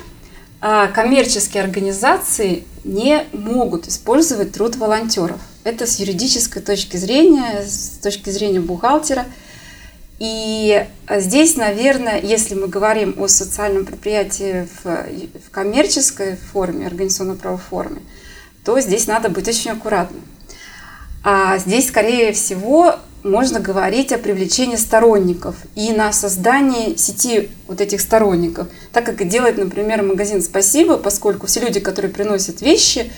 коммерческие 0.63 1.63
организации 1.63 2.65
не 2.85 3.25
могут 3.33 3.89
использовать 3.89 4.53
труд 4.53 4.77
волонтеров. 4.77 5.41
Это 5.65 5.87
с 5.87 5.99
юридической 5.99 6.63
точки 6.63 6.97
зрения, 6.97 7.65
с 7.67 7.99
точки 8.01 8.31
зрения 8.31 8.61
бухгалтера. 8.61 9.27
И 10.19 10.87
здесь, 11.11 11.57
наверное, 11.57 12.21
если 12.21 12.55
мы 12.55 12.69
говорим 12.69 13.17
о 13.19 13.27
социальном 13.27 13.85
предприятии 13.85 14.69
в, 14.85 15.07
в 15.47 15.51
коммерческой 15.51 16.37
форме, 16.37 16.87
организационно-правовой 16.87 17.61
форме, 17.61 18.03
то 18.65 18.79
здесь 18.79 19.09
надо 19.09 19.29
быть 19.31 19.49
очень 19.49 19.73
аккуратным. 19.73 20.23
А 21.25 21.59
здесь, 21.59 21.89
скорее 21.89 22.33
всего, 22.33 22.97
можно 23.23 23.61
говорить 23.61 24.13
о 24.13 24.19
привлечении 24.19 24.77
сторонников 24.77 25.57
и 25.75 25.93
на 25.93 26.13
создании 26.13 26.97
сети 26.97 27.51
вот 27.69 27.81
этих 27.81 28.01
сторонников. 28.01 28.69
Так 28.93 29.07
как 29.07 29.21
и 29.21 29.25
делает, 29.25 29.59
например, 29.59 30.03
магазин 30.03 30.43
«Спасибо», 30.43 30.97
поскольку 30.97 31.47
все 31.47 31.61
люди, 31.61 31.81
которые 31.81 32.13
приносят 32.13 32.61
вещи, 32.61 33.13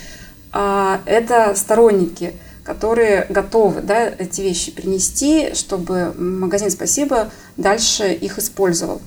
а, 0.53 1.01
это 1.07 1.55
сторонники, 1.57 2.35
которые 2.65 3.27
готовы 3.29 3.83
да, 3.83 4.07
эти 4.07 4.41
вещи 4.41 4.73
принести, 4.73 5.55
чтобы 5.55 6.15
магазин 6.17 6.71
«Спасибо» 6.71 7.31
дальше 7.57 8.13
их 8.13 8.39
использовал. 8.39 9.01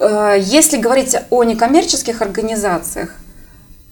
А, 0.00 0.34
если 0.34 0.76
говорить 0.76 1.16
о 1.30 1.44
некоммерческих 1.44 2.20
организациях, 2.22 3.14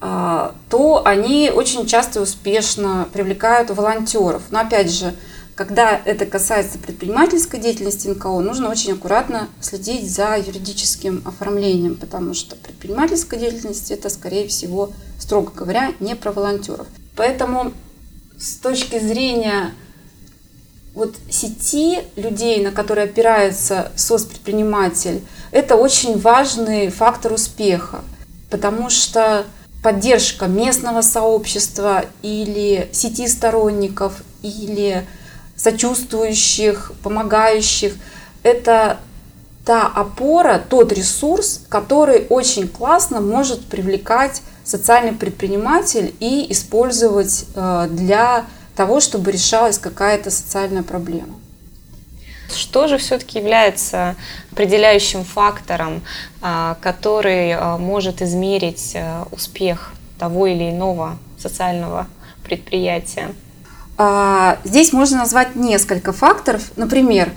а, 0.03 0.55
то 0.71 1.03
они 1.05 1.51
очень 1.55 1.87
часто 1.87 2.23
успешно 2.23 3.07
привлекают 3.13 3.71
волонтеров. 3.71 4.43
Но 4.51 4.61
опять 4.61 4.91
же, 4.91 5.15
когда 5.61 6.01
это 6.07 6.25
касается 6.25 6.79
предпринимательской 6.79 7.61
деятельности 7.61 8.09
НКО, 8.09 8.41
нужно 8.41 8.71
очень 8.71 8.95
аккуратно 8.95 9.51
следить 9.61 10.11
за 10.11 10.39
юридическим 10.39 11.23
оформлением, 11.27 11.97
потому 11.97 12.33
что 12.33 12.57
предпринимательская 12.57 13.39
деятельность 13.39 13.91
это, 13.91 14.09
скорее 14.09 14.49
всего, 14.49 14.91
строго 15.19 15.53
говоря, 15.55 15.93
не 16.01 16.17
про 16.17 16.33
волонтеров. 16.33 16.87
Поэтому 17.15 17.75
с 18.39 18.55
точки 18.55 18.99
зрения 18.99 19.75
вот 20.95 21.15
сети 21.29 21.99
людей, 22.17 22.65
на 22.65 22.73
которые 22.73 23.05
опирается 23.05 23.93
соцпредприниматель, 23.97 25.21
это 25.51 25.77
очень 25.77 26.19
важный 26.19 26.89
фактор 26.89 27.35
успеха, 27.35 28.03
потому 28.49 28.89
что 28.89 29.45
поддержка 29.83 30.47
местного 30.47 31.03
сообщества 31.03 32.07
или 32.23 32.89
сети 32.93 33.29
сторонников 33.29 34.23
или 34.41 35.07
сочувствующих, 35.63 36.93
помогающих. 37.03 37.95
Это 38.43 38.99
та 39.65 39.87
опора, 39.87 40.59
тот 40.59 40.93
ресурс, 40.93 41.63
который 41.69 42.27
очень 42.31 42.67
классно 42.67 43.21
может 43.21 43.67
привлекать 43.67 44.41
социальный 44.65 45.13
предприниматель 45.13 46.15
и 46.21 46.51
использовать 46.51 47.45
э, 47.55 47.89
для 47.91 48.47
того, 48.75 49.01
чтобы 49.01 49.33
решалась 49.33 49.79
какая-то 49.79 50.31
социальная 50.31 50.83
проблема. 50.83 51.35
Что 52.55 52.89
же 52.89 52.97
все-таки 52.97 53.39
является 53.39 54.17
определяющим 54.53 55.25
фактором, 55.25 56.03
э, 56.43 56.75
который 56.81 57.51
э, 57.51 57.77
может 57.77 58.23
измерить 58.23 58.97
успех 59.31 59.93
того 60.19 60.47
или 60.47 60.71
иного 60.71 61.19
социального 61.39 62.07
предприятия? 62.45 63.35
А, 64.03 64.57
здесь 64.65 64.95
можно 64.95 65.19
назвать 65.19 65.57
несколько 65.57 66.15
факторов. 66.15 66.63
Например, 66.77 67.29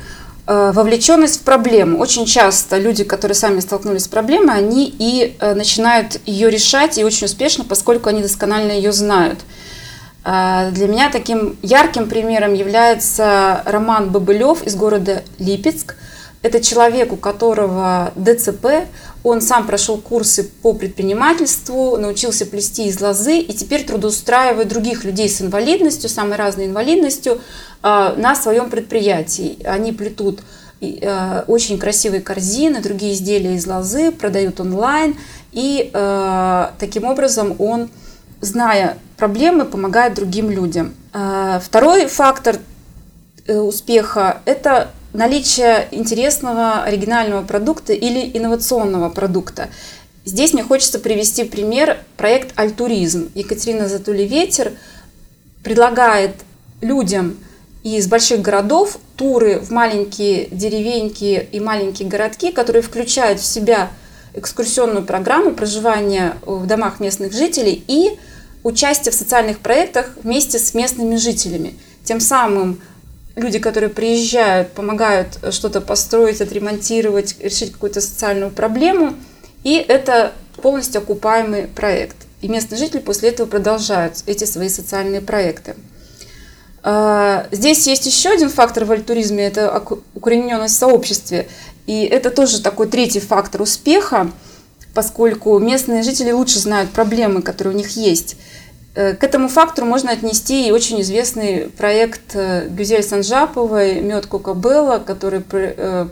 э, 0.47 0.71
вовлеченность 0.73 1.41
в 1.41 1.43
проблему. 1.43 1.99
Очень 1.99 2.25
часто 2.25 2.77
люди, 2.77 3.03
которые 3.03 3.35
сами 3.35 3.59
столкнулись 3.59 4.05
с 4.05 4.07
проблемой, 4.07 4.59
они 4.59 4.85
и 4.97 5.35
э, 5.41 5.55
начинают 5.55 6.21
ее 6.25 6.49
решать, 6.49 6.97
и 6.97 7.03
очень 7.03 7.25
успешно, 7.25 7.65
поскольку 7.65 8.07
они 8.07 8.21
досконально 8.21 8.71
ее 8.71 8.93
знают. 8.93 9.39
А, 10.23 10.71
для 10.71 10.87
меня 10.87 11.09
таким 11.09 11.57
ярким 11.61 12.07
примером 12.07 12.53
является 12.53 13.61
Роман 13.65 14.09
Бобылев 14.09 14.63
из 14.63 14.77
города 14.77 15.23
Липецк. 15.39 15.97
Это 16.43 16.61
человек, 16.63 17.11
у 17.11 17.17
которого 17.17 18.13
ДЦП, 18.15 18.87
он 19.23 19.39
сам 19.41 19.65
прошел 19.65 19.97
курсы 19.97 20.43
по 20.43 20.73
предпринимательству, 20.73 21.97
научился 21.97 22.45
плести 22.45 22.87
из 22.87 22.99
лозы 22.99 23.37
и 23.37 23.53
теперь 23.53 23.85
трудоустраивает 23.85 24.67
других 24.67 25.05
людей 25.05 25.29
с 25.29 25.41
инвалидностью, 25.41 26.09
самой 26.09 26.37
разной 26.37 26.65
инвалидностью 26.65 27.39
а, 27.81 28.15
на 28.17 28.35
своем 28.35 28.69
предприятии. 28.69 29.57
Они 29.63 29.93
плетут 29.93 30.41
а, 30.81 31.45
очень 31.47 31.79
красивые 31.79 32.21
корзины, 32.21 32.81
другие 32.81 33.13
изделия 33.13 33.55
из 33.55 33.65
лозы, 33.65 34.11
продают 34.11 34.59
онлайн. 34.59 35.15
И 35.53 35.89
а, 35.93 36.73
таким 36.77 37.05
образом 37.05 37.55
он, 37.59 37.89
зная 38.41 38.97
проблемы, 39.15 39.63
помогает 39.63 40.15
другим 40.15 40.49
людям. 40.49 40.95
Второй 41.61 42.07
фактор 42.07 42.57
э, 43.45 43.59
успеха– 43.59 44.41
это 44.45 44.89
наличие 45.13 45.87
интересного 45.91 46.83
оригинального 46.83 47.43
продукта 47.43 47.93
или 47.93 48.31
инновационного 48.37 49.09
продукта. 49.09 49.69
Здесь 50.25 50.53
мне 50.53 50.63
хочется 50.63 50.99
привести 50.99 51.43
пример 51.43 51.99
проект 52.17 52.57
«Альтуризм». 52.57 53.29
Екатерина 53.35 53.87
Затули-Ветер 53.87 54.73
предлагает 55.63 56.31
людям 56.81 57.37
из 57.83 58.07
больших 58.07 58.41
городов 58.41 58.97
туры 59.17 59.59
в 59.59 59.69
маленькие 59.71 60.47
деревеньки 60.47 61.47
и 61.51 61.59
маленькие 61.59 62.07
городки, 62.07 62.51
которые 62.51 62.81
включают 62.81 63.39
в 63.39 63.45
себя 63.45 63.91
экскурсионную 64.33 65.05
программу 65.05 65.51
проживания 65.51 66.37
в 66.45 66.65
домах 66.65 66.99
местных 66.99 67.33
жителей 67.33 67.83
и 67.87 68.17
участие 68.63 69.11
в 69.11 69.15
социальных 69.15 69.59
проектах 69.59 70.11
вместе 70.23 70.57
с 70.57 70.73
местными 70.73 71.17
жителями. 71.17 71.75
Тем 72.03 72.19
самым 72.19 72.81
люди, 73.35 73.59
которые 73.59 73.89
приезжают, 73.89 74.71
помогают 74.71 75.39
что-то 75.51 75.81
построить, 75.81 76.41
отремонтировать, 76.41 77.35
решить 77.39 77.73
какую-то 77.73 78.01
социальную 78.01 78.51
проблему. 78.51 79.15
И 79.63 79.75
это 79.75 80.33
полностью 80.61 81.01
окупаемый 81.01 81.67
проект. 81.67 82.17
И 82.41 82.47
местные 82.47 82.77
жители 82.77 82.99
после 82.99 83.29
этого 83.29 83.47
продолжают 83.47 84.15
эти 84.25 84.43
свои 84.43 84.69
социальные 84.69 85.21
проекты. 85.21 85.75
А, 86.83 87.47
здесь 87.51 87.87
есть 87.87 88.05
еще 88.05 88.29
один 88.29 88.49
фактор 88.49 88.83
в 88.83 88.91
альтуризме, 88.91 89.45
это 89.45 89.81
укорененность 90.13 90.75
в 90.75 90.79
сообществе. 90.79 91.47
И 91.87 92.03
это 92.03 92.29
тоже 92.29 92.61
такой 92.61 92.87
третий 92.87 93.21
фактор 93.21 93.61
успеха, 93.61 94.29
поскольку 94.93 95.57
местные 95.59 96.03
жители 96.03 96.31
лучше 96.31 96.59
знают 96.59 96.91
проблемы, 96.91 97.41
которые 97.41 97.73
у 97.73 97.77
них 97.77 97.91
есть. 97.91 98.35
Э, 98.95 99.13
к 99.13 99.23
этому 99.23 99.47
фактору 99.47 99.87
можно 99.87 100.11
отнести 100.11 100.67
и 100.67 100.71
очень 100.71 101.01
известный 101.01 101.69
проект 101.69 102.35
э, 102.35 102.67
Гюзель 102.69 103.03
Санжаповой 103.03 104.01
«Мед 104.01 104.27
Кокабелла», 104.27 104.99
который 104.99 105.43
э, 105.51 106.07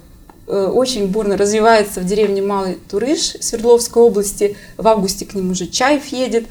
очень 0.47 1.07
бурно 1.07 1.37
развивается 1.37 2.01
в 2.01 2.05
деревне 2.05 2.41
Малый 2.41 2.75
Турыш 2.89 3.35
Свердловской 3.39 4.03
области. 4.03 4.57
В 4.77 4.87
августе 4.87 5.25
к 5.25 5.33
ним 5.33 5.51
уже 5.51 5.67
Чаев 5.67 6.07
едет. 6.07 6.45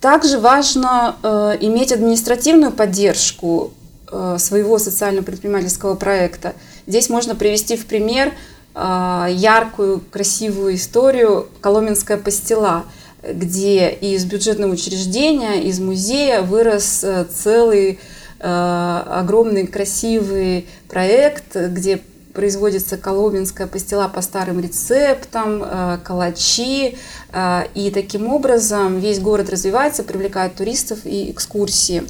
Также 0.00 0.38
важно 0.38 1.16
иметь 1.60 1.90
административную 1.90 2.70
поддержку 2.70 3.72
своего 4.06 4.78
социально-предпринимательского 4.78 5.96
проекта. 5.96 6.54
Здесь 6.86 7.08
можно 7.08 7.34
привести 7.34 7.76
в 7.76 7.86
пример 7.86 8.32
яркую, 8.74 10.00
красивую 10.12 10.76
историю 10.76 11.48
«Коломенская 11.60 12.18
пастила», 12.18 12.84
где 13.22 13.90
из 13.90 14.24
бюджетного 14.24 14.72
учреждения, 14.72 15.62
из 15.62 15.78
музея 15.78 16.42
вырос 16.42 17.04
э, 17.04 17.24
целый 17.24 17.98
э, 18.38 19.02
огромный 19.06 19.66
красивый 19.66 20.66
проект, 20.88 21.54
где 21.54 22.00
производится 22.32 22.96
коломенская 22.96 23.66
пастила 23.66 24.08
по 24.08 24.22
старым 24.22 24.60
рецептам, 24.60 25.62
э, 25.62 25.98
калачи. 26.04 26.96
Э, 27.32 27.64
и 27.74 27.90
таким 27.90 28.32
образом 28.32 28.98
весь 28.98 29.18
город 29.18 29.50
развивается, 29.50 30.02
привлекает 30.02 30.54
туристов 30.54 31.00
и 31.04 31.30
экскурсии. 31.30 32.04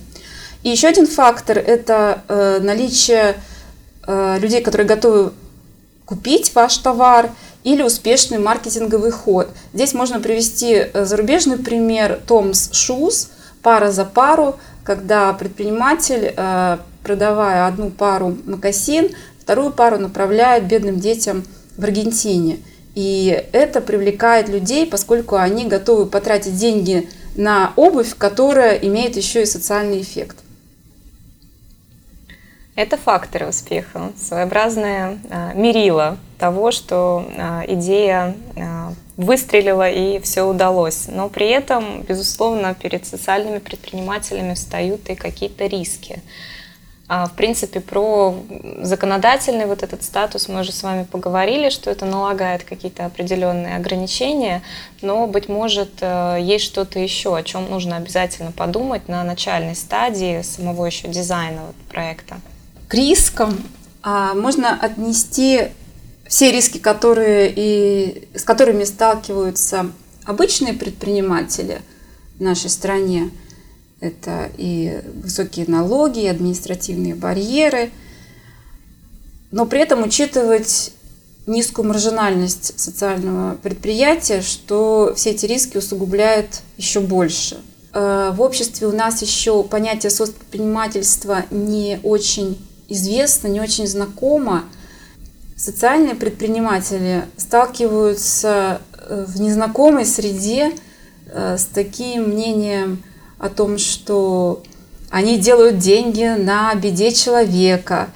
И 0.63 0.69
еще 0.69 0.89
один 0.89 1.07
фактор– 1.07 1.59
это 1.59 2.23
э, 2.29 2.59
наличие 2.61 3.37
людей, 4.07 4.63
которые 4.63 4.89
готовы 4.89 5.33
купить 6.05 6.53
ваш 6.55 6.79
товар 6.79 7.31
или 7.65 7.83
успешный 7.83 8.39
маркетинговый 8.39 9.11
ход. 9.11 9.49
Здесь 9.73 9.95
можно 9.95 10.21
привести 10.21 10.87
зарубежный 10.95 11.59
пример 11.59 12.21
Tom's 12.27 12.71
Shoes, 12.73 13.29
пара 13.63 13.91
за 13.91 14.05
пару, 14.05 14.57
когда 14.85 15.33
предприниматель, 15.33 16.35
продавая 17.03 17.67
одну 17.67 17.91
пару 17.91 18.37
мокасин, 18.47 19.11
Вторую 19.51 19.73
пару 19.73 19.99
направляют 19.99 20.67
бедным 20.67 21.01
детям 21.01 21.43
в 21.77 21.83
Аргентине. 21.83 22.61
И 22.95 23.47
это 23.51 23.81
привлекает 23.81 24.49
людей, 24.49 24.87
поскольку 24.87 25.35
они 25.35 25.67
готовы 25.67 26.07
потратить 26.07 26.57
деньги 26.57 27.09
на 27.35 27.73
обувь, 27.75 28.15
которая 28.17 28.77
имеет 28.77 29.17
еще 29.17 29.43
и 29.43 29.47
социальный 29.47 30.03
эффект. 30.03 30.37
Это 32.77 32.97
факторы 32.97 33.49
успеха, 33.49 34.13
своеобразное 34.17 35.19
э, 35.29 35.53
мерило 35.55 36.17
того, 36.39 36.71
что 36.71 37.27
э, 37.29 37.65
идея 37.75 38.37
э, 38.57 38.91
выстрелила 39.17 39.91
и 39.91 40.19
все 40.21 40.43
удалось. 40.43 41.07
Но 41.09 41.29
при 41.29 41.49
этом, 41.49 42.03
безусловно, 42.03 42.75
перед 42.75 43.05
социальными 43.07 43.59
предпринимателями 43.59 44.55
встают 44.55 45.09
и 45.11 45.15
какие-то 45.15 45.67
риски. 45.67 46.23
А, 47.13 47.27
в 47.27 47.33
принципе, 47.33 47.81
про 47.81 48.37
законодательный 48.83 49.67
вот 49.67 49.83
этот 49.83 50.05
статус 50.05 50.47
мы 50.47 50.61
уже 50.61 50.71
с 50.71 50.85
вами 50.85 51.03
поговорили, 51.03 51.69
что 51.69 51.91
это 51.91 52.07
налагает 52.07 52.63
какие-то 52.63 53.05
определенные 53.05 53.75
ограничения, 53.75 54.63
но, 55.03 55.27
быть 55.27 55.49
может, 55.49 55.91
э, 56.03 56.39
есть 56.41 56.65
что-то 56.67 57.01
еще, 57.01 57.37
о 57.37 57.43
чем 57.43 57.69
нужно 57.69 57.97
обязательно 57.97 58.53
подумать 58.53 59.09
на 59.09 59.25
начальной 59.25 59.75
стадии 59.75 60.43
самого 60.43 60.87
еще 60.87 61.09
дизайна 61.09 61.63
вот 61.67 61.77
проекта. 61.91 62.37
К 62.91 62.95
рискам 62.95 63.57
а, 64.03 64.35
можно 64.35 64.79
отнести 64.79 65.69
все 66.29 66.53
риски, 66.53 66.77
которые 66.77 67.51
и, 67.57 68.29
с 68.35 68.43
которыми 68.43 68.85
сталкиваются 68.85 69.91
обычные 70.25 70.75
предприниматели 70.75 71.81
в 72.39 72.43
нашей 72.43 72.69
стране– 72.69 73.31
это 74.01 74.51
и 74.57 75.03
высокие 75.23 75.67
налоги, 75.69 76.23
и 76.23 76.27
административные 76.27 77.15
барьеры, 77.15 77.91
но 79.51 79.67
при 79.67 79.81
этом 79.81 80.03
учитывать 80.03 80.93
низкую 81.47 81.89
маржинальность 81.89 82.79
социального 82.79 83.57
предприятия, 83.57 84.41
что 84.41 85.13
все 85.17 85.31
эти 85.31 85.47
риски 85.47 85.77
усугубляет 85.77 86.63
еще 86.77 87.01
больше. 87.01 87.61
Э, 87.93 88.31
в 88.33 88.41
обществе 88.41 88.87
у 88.87 88.93
нас 88.93 89.21
еще 89.21 89.63
понятие 89.65 90.11
соцпредпринимательства 90.11 91.45
не 91.51 92.01
очень 92.03 92.59
известно, 92.91 93.49
не 93.49 93.61
очень 93.61 93.87
знакомо. 93.87 94.65
Социальные 95.57 96.15
предприниматели 96.15 97.25
сталкиваются 97.39 98.83
э, 98.93 99.25
в 99.27 99.41
незнакомой 99.41 100.05
среде 100.05 100.73
э, 101.27 101.57
с 101.57 101.65
таким 101.65 102.29
мнением– 102.31 103.03
о 103.41 103.49
том, 103.49 103.79
что 103.79 104.63
они 105.11 105.39
делают 105.39 105.79
деньги 105.79 106.25
на 106.25 106.75
беде 106.75 107.11
человека, 107.11 108.11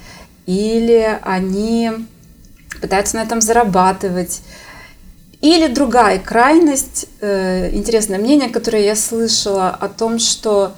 или 0.45 1.19
они 1.23 1.91
пытаются 2.79 3.17
на 3.17 3.23
этом 3.23 3.41
зарабатывать. 3.41 4.41
Или 5.41 5.67
другая 5.67 6.19
крайность, 6.19 7.07
э, 7.21 7.71
интересное 7.75 8.19
мнение, 8.19 8.49
которое 8.49 8.85
я 8.85 8.95
слышала 8.95 9.69
о 9.69 9.89
том, 9.89 10.19
что 10.19 10.73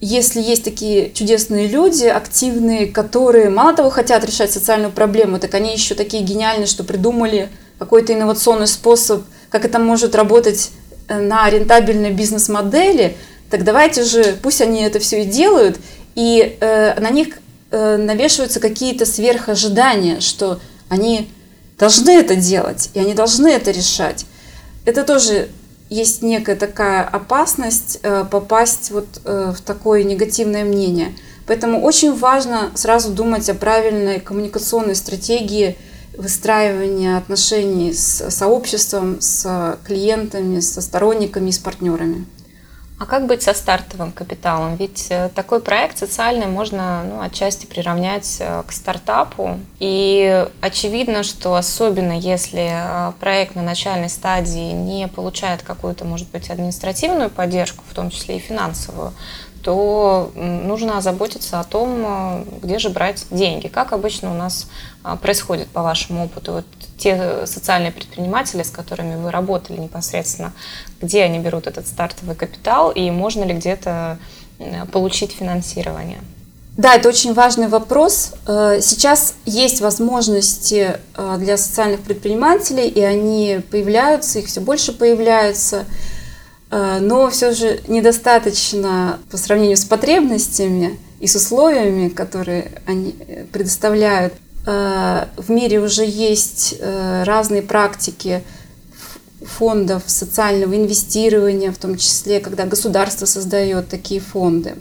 если 0.00 0.42
есть 0.42 0.64
такие 0.64 1.10
чудесные 1.12 1.68
люди, 1.68 2.04
активные, 2.04 2.86
которые 2.86 3.48
мало 3.48 3.74
того 3.74 3.90
хотят 3.90 4.24
решать 4.24 4.52
социальную 4.52 4.92
проблему, 4.92 5.38
так 5.38 5.54
они 5.54 5.72
еще 5.72 5.94
такие 5.94 6.22
гениальные, 6.22 6.66
что 6.66 6.84
придумали 6.84 7.48
какой-то 7.78 8.12
инновационный 8.12 8.66
способ, 8.66 9.24
как 9.48 9.64
это 9.64 9.78
может 9.78 10.14
работать 10.14 10.70
э, 11.08 11.18
на 11.18 11.48
рентабельной 11.48 12.12
бизнес-модели, 12.12 13.16
так 13.50 13.64
давайте 13.64 14.02
же, 14.02 14.36
пусть 14.42 14.60
они 14.60 14.82
это 14.82 14.98
все 14.98 15.22
и 15.22 15.24
делают, 15.24 15.78
и 16.14 16.56
э, 16.60 17.00
на 17.00 17.10
них 17.10 17.38
э, 17.70 17.96
навешиваются 17.96 18.60
какие-то 18.60 19.06
сверхожидания, 19.06 20.20
что 20.20 20.60
они 20.88 21.30
должны 21.78 22.10
это 22.10 22.36
делать, 22.36 22.90
и 22.94 22.98
они 22.98 23.14
должны 23.14 23.48
это 23.48 23.70
решать. 23.70 24.26
Это 24.84 25.04
тоже 25.04 25.48
есть 25.88 26.22
некая 26.22 26.56
такая 26.56 27.04
опасность 27.04 28.00
э, 28.02 28.24
попасть 28.30 28.90
вот 28.90 29.06
э, 29.24 29.52
в 29.56 29.60
такое 29.60 30.02
негативное 30.02 30.64
мнение. 30.64 31.14
Поэтому 31.46 31.82
очень 31.82 32.12
важно 32.14 32.70
сразу 32.74 33.12
думать 33.12 33.48
о 33.48 33.54
правильной 33.54 34.18
коммуникационной 34.18 34.96
стратегии 34.96 35.76
выстраивания 36.16 37.16
отношений 37.16 37.92
с 37.92 38.30
сообществом, 38.30 39.20
с 39.20 39.78
клиентами, 39.84 40.60
со 40.60 40.80
сторонниками 40.80 41.50
с 41.50 41.58
партнерами. 41.58 42.26
А 42.98 43.04
как 43.04 43.26
быть 43.26 43.42
со 43.42 43.52
стартовым 43.52 44.10
капиталом? 44.10 44.76
Ведь 44.76 45.08
э, 45.10 45.28
такой 45.34 45.60
проект 45.60 45.98
социальный 45.98 46.46
можно 46.46 47.04
ну, 47.04 47.20
отчасти 47.20 47.66
приравнять 47.66 48.38
э, 48.40 48.62
к 48.66 48.72
стартапу. 48.72 49.58
И 49.78 50.46
очевидно, 50.62 51.22
что 51.22 51.56
особенно 51.56 52.18
если 52.18 52.70
э, 52.72 53.12
проект 53.20 53.54
на 53.54 53.60
начальной 53.60 54.08
стадии 54.08 54.72
не 54.72 55.08
получает 55.08 55.62
какую-то, 55.62 56.06
может 56.06 56.30
быть, 56.30 56.48
административную 56.48 57.28
поддержку, 57.28 57.84
в 57.86 57.94
том 57.94 58.08
числе 58.08 58.38
и 58.38 58.40
финансовую, 58.40 59.12
то 59.66 60.30
нужно 60.36 60.96
озаботиться 60.96 61.58
о 61.58 61.64
том, 61.64 62.46
где 62.62 62.78
же 62.78 62.88
брать 62.88 63.26
деньги. 63.32 63.66
Как 63.66 63.92
обычно 63.92 64.30
у 64.30 64.34
нас 64.34 64.68
происходит 65.20 65.66
по 65.66 65.82
вашему 65.82 66.26
опыту? 66.26 66.52
Вот 66.52 66.66
те 66.96 67.46
социальные 67.46 67.90
предприниматели, 67.90 68.62
с 68.62 68.70
которыми 68.70 69.16
вы 69.16 69.32
работали 69.32 69.80
непосредственно, 69.80 70.52
где 71.02 71.24
они 71.24 71.40
берут 71.40 71.66
этот 71.66 71.88
стартовый 71.88 72.36
капитал 72.36 72.92
и 72.92 73.10
можно 73.10 73.42
ли 73.42 73.54
где-то 73.54 74.18
получить 74.92 75.32
финансирование? 75.32 76.20
Да, 76.76 76.94
это 76.94 77.08
очень 77.08 77.34
важный 77.34 77.66
вопрос. 77.66 78.34
Э, 78.46 78.78
сейчас 78.80 79.34
есть 79.46 79.80
возможности 79.80 81.00
э, 81.16 81.36
для 81.38 81.56
социальных 81.56 82.02
предпринимателей, 82.02 82.86
и 82.86 83.00
они 83.00 83.62
появляются, 83.68 84.38
их 84.38 84.46
все 84.46 84.60
больше 84.60 84.92
появляются, 84.92 85.78
э, 85.78 86.15
но 86.70 87.30
все 87.30 87.52
же 87.52 87.80
недостаточно 87.86 89.18
по 89.30 89.36
сравнению 89.36 89.76
с 89.76 89.84
потребностями 89.84 90.98
и 91.20 91.26
с 91.26 91.36
условиями, 91.36 92.08
которые 92.08 92.72
они 92.86 93.14
предоставляют. 93.52 94.34
Э, 94.66 95.26
в 95.36 95.50
мире 95.50 95.80
уже 95.80 96.04
есть 96.04 96.76
э, 96.78 97.22
разные 97.24 97.62
практики 97.62 98.42
фондов 99.42 100.02
социального 100.06 100.74
инвестирования, 100.74 101.70
в 101.70 101.78
том 101.78 101.96
числе, 101.96 102.40
когда 102.40 102.64
государство 102.64 103.26
создает 103.26 103.88
такие 103.88 104.20
фонды. 104.20 104.74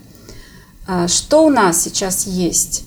Что 1.07 1.45
у 1.45 1.49
нас 1.49 1.83
сейчас 1.83 2.25
есть? 2.25 2.85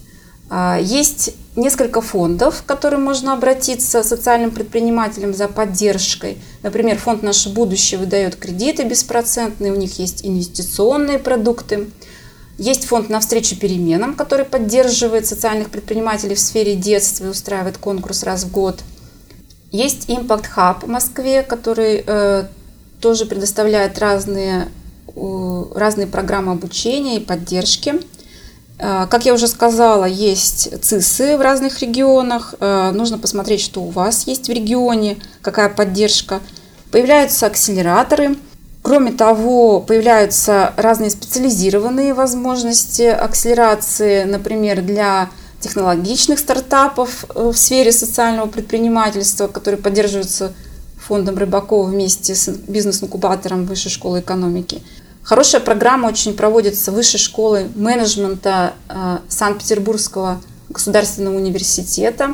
Есть 0.81 1.35
несколько 1.59 2.01
фондов, 2.01 2.63
к 2.63 2.67
которым 2.67 3.03
можно 3.03 3.35
обратиться 3.35 4.03
социальным 4.03 4.51
предпринимателям 4.51 5.35
за 5.35 5.49
поддержкой. 5.49 6.39
Например, 6.63 6.97
фонд 6.97 7.23
«Наше 7.23 7.49
будущее» 7.49 7.99
выдает 7.99 8.37
кредиты 8.37 8.85
беспроцентные, 8.85 9.73
у 9.73 9.77
них 9.77 9.99
есть 9.99 10.25
инвестиционные 10.25 11.19
продукты. 11.19 11.91
Есть 12.57 12.87
фонд 12.87 13.09
«Навстречу 13.09 13.57
переменам», 13.57 14.15
который 14.15 14.45
поддерживает 14.45 15.27
социальных 15.27 15.71
предпринимателей 15.71 16.35
в 16.35 16.41
сфере 16.41 16.75
детства 16.75 17.27
и 17.27 17.29
устраивает 17.29 17.79
конкурс 17.79 18.23
раз 18.23 18.45
в 18.45 18.51
год. 18.51 18.81
Есть 19.71 20.09
Impact 20.09 20.47
Hub 20.57 20.87
в 20.87 20.89
Москве, 20.89 21.43
который 21.43 22.03
э, 22.07 22.45
тоже 23.01 23.27
предоставляет 23.27 23.99
разные, 23.99 24.69
э, 25.15 25.65
разные 25.75 26.07
программы 26.07 26.53
обучения 26.53 27.19
и 27.19 27.21
поддержки. 27.21 28.01
Э, 28.79 29.07
как 29.09 29.25
я 29.27 29.35
уже 29.35 29.49
сказала, 29.49 30.05
есть 30.05 30.83
ЦИСы 30.83 31.37
в 31.37 31.41
разных 31.41 31.81
регионах. 31.81 32.55
Э, 32.61 32.91
нужно 32.93 33.19
посмотреть, 33.19 33.61
что 33.61 33.83
у 33.83 33.91
вас 33.91 34.27
есть 34.27 34.49
в 34.49 34.53
регионе, 34.53 35.19
какая 35.43 35.69
поддержка. 35.69 36.41
Появляются 36.91 37.47
акселераторы– 37.47 38.37
Кроме 38.83 39.13
того, 39.13 39.81
появляются 39.81 40.73
разные 40.77 41.11
специализированные 41.11 42.15
возможности 42.15 43.03
акселерации, 43.03 44.25
например, 44.25 44.81
для 44.81 45.29
технологичных 45.61 46.39
стартапов 46.39 47.27
э, 47.35 47.51
в 47.53 47.57
сфере 47.59 47.93
социального 47.93 48.47
предпринимательства, 48.47 49.49
которые 49.49 49.79
поддерживаются 49.79 50.55
фондом 50.97 51.37
Рыбакова 51.37 51.87
вместе 51.87 52.35
с 52.35 52.49
бизнес-инкубатором 52.49 53.67
Высшей 53.67 53.91
школы 53.91 54.21
экономики. 54.21 54.81
Хорошая 55.29 55.61
программа 55.61 56.07
очень 56.07 56.33
проводится 56.33 56.91
Высшей 56.91 57.21
школой 57.21 57.69
менеджмента 57.75 58.73
э, 58.89 59.19
Санкт-Петербургского 59.29 60.41
государственного 60.71 61.37
университета. 61.37 62.33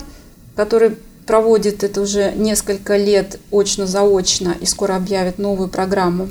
который 0.54 0.96
проводит 1.26 1.83
это 1.83 2.00
уже 2.00 2.30
несколько 2.37 2.96
лет 2.96 3.40
очно-заочно 3.50 4.54
и 4.61 4.64
скоро 4.66 4.94
объявит 4.94 5.38
новую 5.38 5.68
программу. 5.68 6.28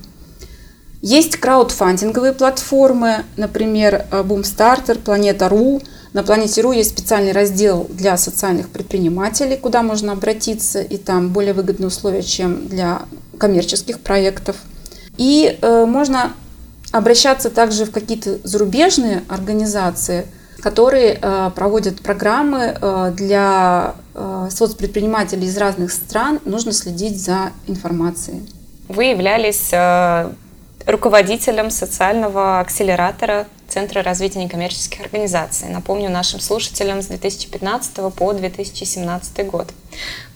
Есть 1.01 1.35
краудфандинговые 1.35 2.31
платформы, 2.31 3.25
например, 3.35 4.05
Boomstarter, 4.09 4.97
Планета.ру. 4.99 5.81
На 6.13 6.23
Планете.ру 6.23 6.71
есть 6.71 6.91
специальный 6.91 7.33
раздел 7.33 7.87
для 7.89 8.15
социальных 8.15 8.69
предпринимателей, 8.69 9.57
куда 9.57 9.83
можно 9.83 10.13
обратиться, 10.13 10.79
и 10.81 10.95
там 10.95 11.33
более 11.33 11.51
выгодные 11.51 11.87
условия, 11.87 12.23
чем 12.23 12.69
для 12.69 13.01
коммерческих 13.37 13.99
проектов. 13.99 14.55
И 15.17 15.57
э, 15.61 15.85
можно 15.85 16.33
обращаться 16.93 17.49
также 17.49 17.85
в 17.85 17.91
какие-то 17.91 18.37
зарубежные 18.43 19.23
организации, 19.27 20.27
которые 20.61 21.19
э, 21.19 21.51
проводят 21.55 22.01
программы 22.01 22.77
э, 22.79 23.11
для 23.17 23.95
э, 24.13 24.47
соцпредпринимателей 24.51 25.47
из 25.47 25.57
разных 25.57 25.91
стран. 25.91 26.39
Нужно 26.45 26.71
следить 26.71 27.19
за 27.19 27.51
информацией. 27.67 28.47
Вы 28.87 29.05
являлись 29.05 29.71
руководителем 30.85 31.71
социального 31.71 32.59
акселератора 32.59 33.47
Центра 33.73 34.03
развития 34.03 34.37
некоммерческих 34.37 35.01
организаций. 35.01 35.67
Напомню 35.67 36.07
нашим 36.07 36.39
слушателям 36.39 37.01
с 37.01 37.07
2015 37.07 38.13
по 38.13 38.31
2017 38.31 39.47
год. 39.47 39.73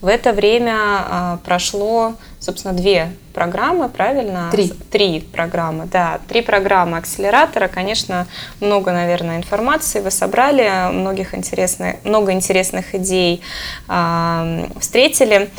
В 0.02 0.08
это 0.08 0.34
время 0.34 0.76
а, 0.76 1.39
прошло, 1.45 2.15
собственно, 2.39 2.73
две 2.73 3.12
программы, 3.36 3.89
правильно? 3.89 4.50
Три. 4.52 4.69
Три 4.89 5.19
программы, 5.19 5.86
да. 5.86 6.19
Три 6.28 6.41
программы 6.41 6.97
акселератора. 6.97 7.67
Конечно, 7.67 8.26
много, 8.60 8.91
наверное, 8.91 9.38
информации 9.38 10.00
вы 10.00 10.10
собрали, 10.10 10.91
многих 10.91 11.36
интересных, 11.36 12.04
много 12.06 12.32
интересных 12.32 12.95
идей 12.95 13.43
э, 13.88 14.67
встретили. 14.80 15.52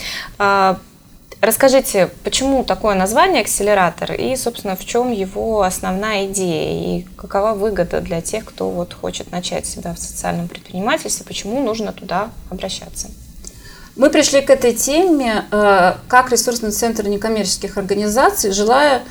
Расскажите, 1.40 2.10
почему 2.24 2.64
такое 2.64 2.96
название 2.96 3.42
акселератор 3.42 4.12
и, 4.12 4.34
собственно, 4.34 4.74
в 4.74 4.84
чем 4.84 5.12
его 5.12 5.62
основная 5.62 6.26
идея 6.26 6.98
и 6.98 7.06
какова 7.16 7.54
выгода 7.54 8.00
для 8.00 8.20
тех, 8.20 8.44
кто 8.44 8.68
вот 8.70 8.92
хочет 8.92 9.30
начать 9.30 9.64
себя 9.64 9.94
в 9.94 9.98
социальном 9.98 10.48
предпринимательстве, 10.48 11.24
почему 11.24 11.62
нужно 11.62 11.92
туда 11.92 12.30
обращаться? 12.50 13.08
Мы 13.94 14.10
пришли 14.10 14.40
к 14.40 14.50
этой 14.50 14.74
теме 14.74 15.44
э, 15.50 15.94
как 16.08 16.32
ресурсный 16.32 16.72
центр 16.72 17.06
некоммерческих 17.06 17.78
организаций, 17.78 18.50
желая 18.50 19.02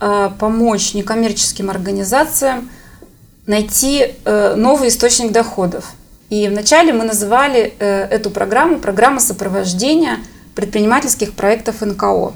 э, 0.00 0.30
помочь 0.38 0.94
некоммерческим 0.94 1.68
организациям 1.68 2.70
найти 3.46 4.14
э, 4.24 4.54
новый 4.54 4.88
источник 4.88 5.32
доходов. 5.32 5.92
И 6.30 6.48
вначале 6.48 6.94
мы 6.94 7.04
называли 7.04 7.60
эту 7.60 8.30
программу 8.30 8.78
программа 8.78 9.20
сопровождения– 9.20 10.20
предпринимательских 10.54 11.32
проектов 11.34 11.80
НКО. 11.80 12.32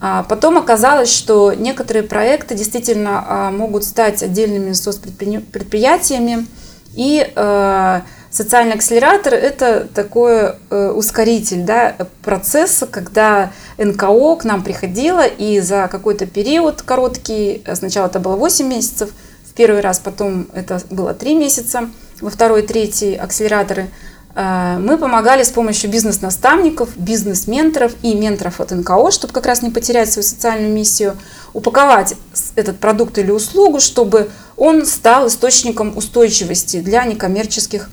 А 0.00 0.22
потом 0.24 0.58
оказалось, 0.58 1.10
что 1.10 1.54
некоторые 1.54 2.02
проекты 2.02 2.54
действительно 2.54 3.24
а, 3.26 3.50
могут 3.50 3.84
стать 3.84 4.22
отдельными 4.22 4.72
соцпредприятиями, 4.72 6.46
и 6.94 7.28
э, 7.34 8.00
социальный 8.30 8.74
акселератор– 8.74 9.34
это 9.34 9.88
такой 9.92 10.52
э, 10.70 10.90
ускоритель 10.90 11.64
да, 11.64 11.96
процесса, 12.22 12.86
когда 12.86 13.50
НКО 13.78 14.36
к 14.36 14.44
нам 14.44 14.62
приходило, 14.62 15.26
и 15.26 15.58
за 15.58 15.88
какой-то 15.90 16.26
период 16.26 16.82
короткий, 16.82 17.64
сначала 17.74 18.06
это 18.06 18.20
было 18.20 18.36
8 18.36 18.68
месяцев, 18.68 19.10
в 19.44 19.54
первый 19.54 19.80
раз, 19.80 19.98
потом 19.98 20.46
это 20.54 20.80
было 20.90 21.14
3 21.14 21.34
месяца, 21.34 21.90
во 22.20 22.30
второй 22.30 22.62
третий 22.62 23.16
акселераторы– 23.16 23.88
мы 24.36 24.98
помогали 24.98 25.44
с 25.44 25.50
помощью 25.50 25.90
бизнес-наставников, 25.90 26.96
бизнес-менторов 26.96 27.92
и 28.02 28.14
менторов 28.14 28.60
от 28.60 28.72
НКО, 28.72 29.12
чтобы 29.12 29.32
как 29.32 29.46
раз 29.46 29.62
не 29.62 29.70
потерять 29.70 30.12
свою 30.12 30.26
социальную 30.26 30.72
миссию, 30.72 31.16
упаковать 31.52 32.14
этот 32.56 32.80
продукт 32.80 33.16
или 33.18 33.30
услугу, 33.30 33.78
чтобы 33.78 34.30
он 34.56 34.86
стал 34.86 35.28
источником 35.28 35.96
устойчивости 35.96 36.80
для 36.80 37.04
некоммерческих 37.04 37.90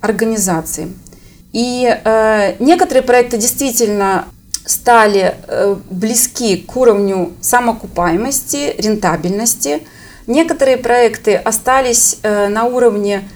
организаций. 0.00 0.92
И 1.52 1.86
э, 1.86 2.54
некоторые 2.58 3.02
проекты 3.02 3.36
действительно 3.36 4.26
стали 4.66 5.36
э, 5.46 5.76
близки 5.90 6.56
к 6.56 6.76
уровню 6.76 7.32
самоокупаемости, 7.40 8.74
рентабельности. 8.78 9.86
Некоторые 10.26 10.78
проекты 10.78 11.36
остались 11.36 12.18
э, 12.22 12.48
на 12.48 12.64
уровне 12.64 13.28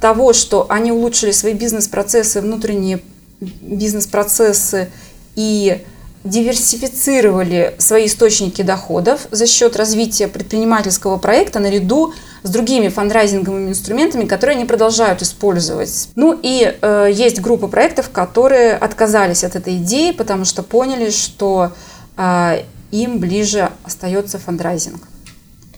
того, 0.00 0.32
что 0.32 0.66
они 0.68 0.92
улучшили 0.92 1.30
свои 1.32 1.54
бизнес-процессы, 1.54 2.40
внутренние 2.40 3.00
бизнес-процессы 3.40 4.90
и 5.34 5.84
диверсифицировали 6.24 7.74
свои 7.78 8.06
источники 8.06 8.62
доходов 8.62 9.28
за 9.30 9.46
счет 9.46 9.76
развития 9.76 10.28
предпринимательского 10.28 11.18
проекта 11.18 11.60
наряду 11.60 12.14
с 12.42 12.50
другими 12.50 12.88
фандрайзинговыми 12.88 13.70
инструментами, 13.70 14.24
которые 14.24 14.56
они 14.56 14.64
продолжают 14.64 15.22
использовать. 15.22 16.08
Ну 16.16 16.38
и 16.40 16.76
э, 16.80 17.10
есть 17.12 17.40
группа 17.40 17.68
проектов, 17.68 18.10
которые 18.10 18.74
отказались 18.74 19.44
от 19.44 19.56
этой 19.56 19.76
идеи, 19.76 20.10
потому 20.12 20.44
что 20.44 20.62
поняли, 20.62 21.10
что 21.10 21.72
э, 22.16 22.62
им 22.90 23.18
ближе 23.18 23.70
остается 23.84 24.38
фандрайзинг. 24.38 25.02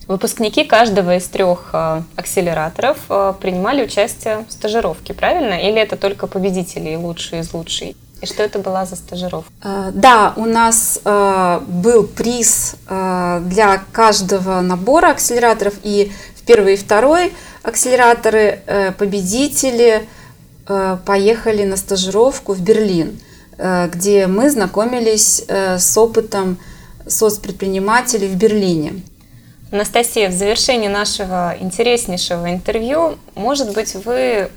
Выпускники 0.09 0.63
каждого 0.63 1.17
из 1.17 1.25
трех 1.27 1.69
э, 1.71 2.01
акселераторов 2.15 2.97
э, 3.09 3.33
принимали 3.39 3.83
участие 3.83 4.43
в 4.49 4.51
стажировке, 4.51 5.13
правильно? 5.13 5.53
Или 5.53 5.79
это 5.79 5.97
только 5.97 6.25
победители 6.25 6.89
и 6.89 6.95
лучшие 6.95 7.41
из 7.41 7.53
лучших? 7.53 7.89
И 8.19 8.25
что 8.25 8.41
это 8.41 8.57
была 8.57 8.87
за 8.87 8.95
стажировка? 8.95 9.51
Э, 9.63 9.91
да, 9.93 10.33
у 10.35 10.45
нас 10.45 10.99
был 11.03 12.07
приз 12.07 12.75
для 12.87 13.83
каждого 13.91 14.61
набора 14.61 15.11
акселераторов. 15.11 15.75
И 15.83 16.11
в 16.35 16.41
первый 16.41 16.73
и 16.73 16.77
второй 16.77 17.31
акселераторы 17.61 18.63
победители 18.97 20.07
поехали 21.05 21.65
на 21.65 21.77
стажировку 21.77 22.53
в 22.53 22.61
Берлин, 22.61 23.19
где 23.57 24.25
мы 24.25 24.49
знакомились 24.49 25.45
с 25.47 25.97
опытом 25.99 26.57
соцпредпринимателей 27.07 28.27
в 28.27 28.35
Берлине. 28.35 29.03
Анастасия, 29.71 30.29
в 30.29 30.33
завершении 30.33 30.87
нашего 30.87 31.55
интереснейшего 31.59 32.51
интервью, 32.51 33.19
может 33.35 33.71
быть, 33.73 33.93
вы 33.93 34.49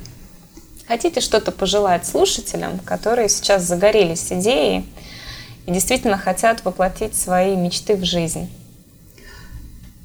хотите 0.88 1.20
что-то 1.20 1.52
пожелать 1.52 2.06
слушателям, 2.06 2.78
которые 2.78 3.28
сейчас 3.28 3.62
загорелись 3.64 4.32
идеей 4.32 4.86
и 5.66 5.70
действительно 5.70 6.16
хотят 6.16 6.64
воплотить 6.64 7.14
свои 7.14 7.56
мечты 7.56 7.94
в 7.96 8.04
жизнь? 8.04 8.50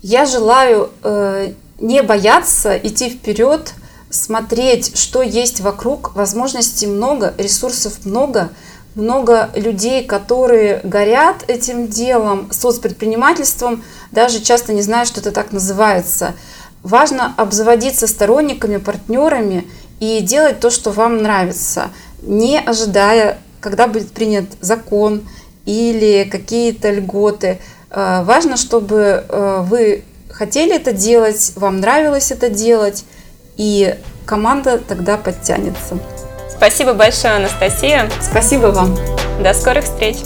Я 0.02 0.26
желаю 0.26 0.91
э, 1.04 1.54
не 1.80 2.04
бояться 2.04 2.78
идти 2.78 3.10
вперед, 3.10 3.74
смотреть, 4.10 4.98
что 4.98 5.22
есть 5.22 5.62
вокруг, 5.62 6.15
возможностей 6.15 6.88
много, 6.88 7.34
ресурсов 7.38 8.04
много– 8.06 8.50
много 8.97 9.51
людей, 9.55 10.03
которые 10.03 10.81
горят 10.83 11.45
этим 11.47 11.88
делом, 11.88 12.49
соцпредпринимательством, 12.51 13.83
даже 14.12 14.41
часто 14.41 14.73
не 14.73 14.81
знают, 14.81 15.07
что 15.07 15.19
это 15.19 15.31
так 15.31 15.51
называется. 15.51 16.33
Важно 16.81 17.33
обзаводиться 17.38 18.07
сторонниками, 18.07 18.77
партнерами 18.77 19.67
и 19.99 20.19
делать 20.21 20.60
то, 20.60 20.69
что 20.71 20.91
вам 20.91 21.17
нравится, 21.21 21.91
не 22.23 22.60
ожидая, 22.60 23.38
когда 23.62 23.88
будет 23.88 24.12
принят 24.12 24.45
закон 24.62 25.21
или 25.65 26.27
какие-то 26.29 26.89
льготы. 26.89 27.60
Э, 27.91 28.23
важно, 28.23 28.57
чтобы 28.57 29.25
э, 29.27 29.63
вы 29.67 30.03
хотели 30.31 30.75
это 30.75 30.91
делать, 30.91 31.53
вам 31.55 31.81
нравилось 31.81 32.31
это 32.31 32.49
делать, 32.49 33.05
и 33.57 33.95
команда 34.25 34.79
тогда 34.79 35.17
подтянется. 35.17 35.99
Спасибо 36.58 36.93
большое, 36.93 37.36
Анастасия. 37.36 38.10
Спасибо 38.20 38.67
вам. 38.67 38.96
До 39.41 39.54
скорых 39.54 39.86
встреч. 39.86 40.17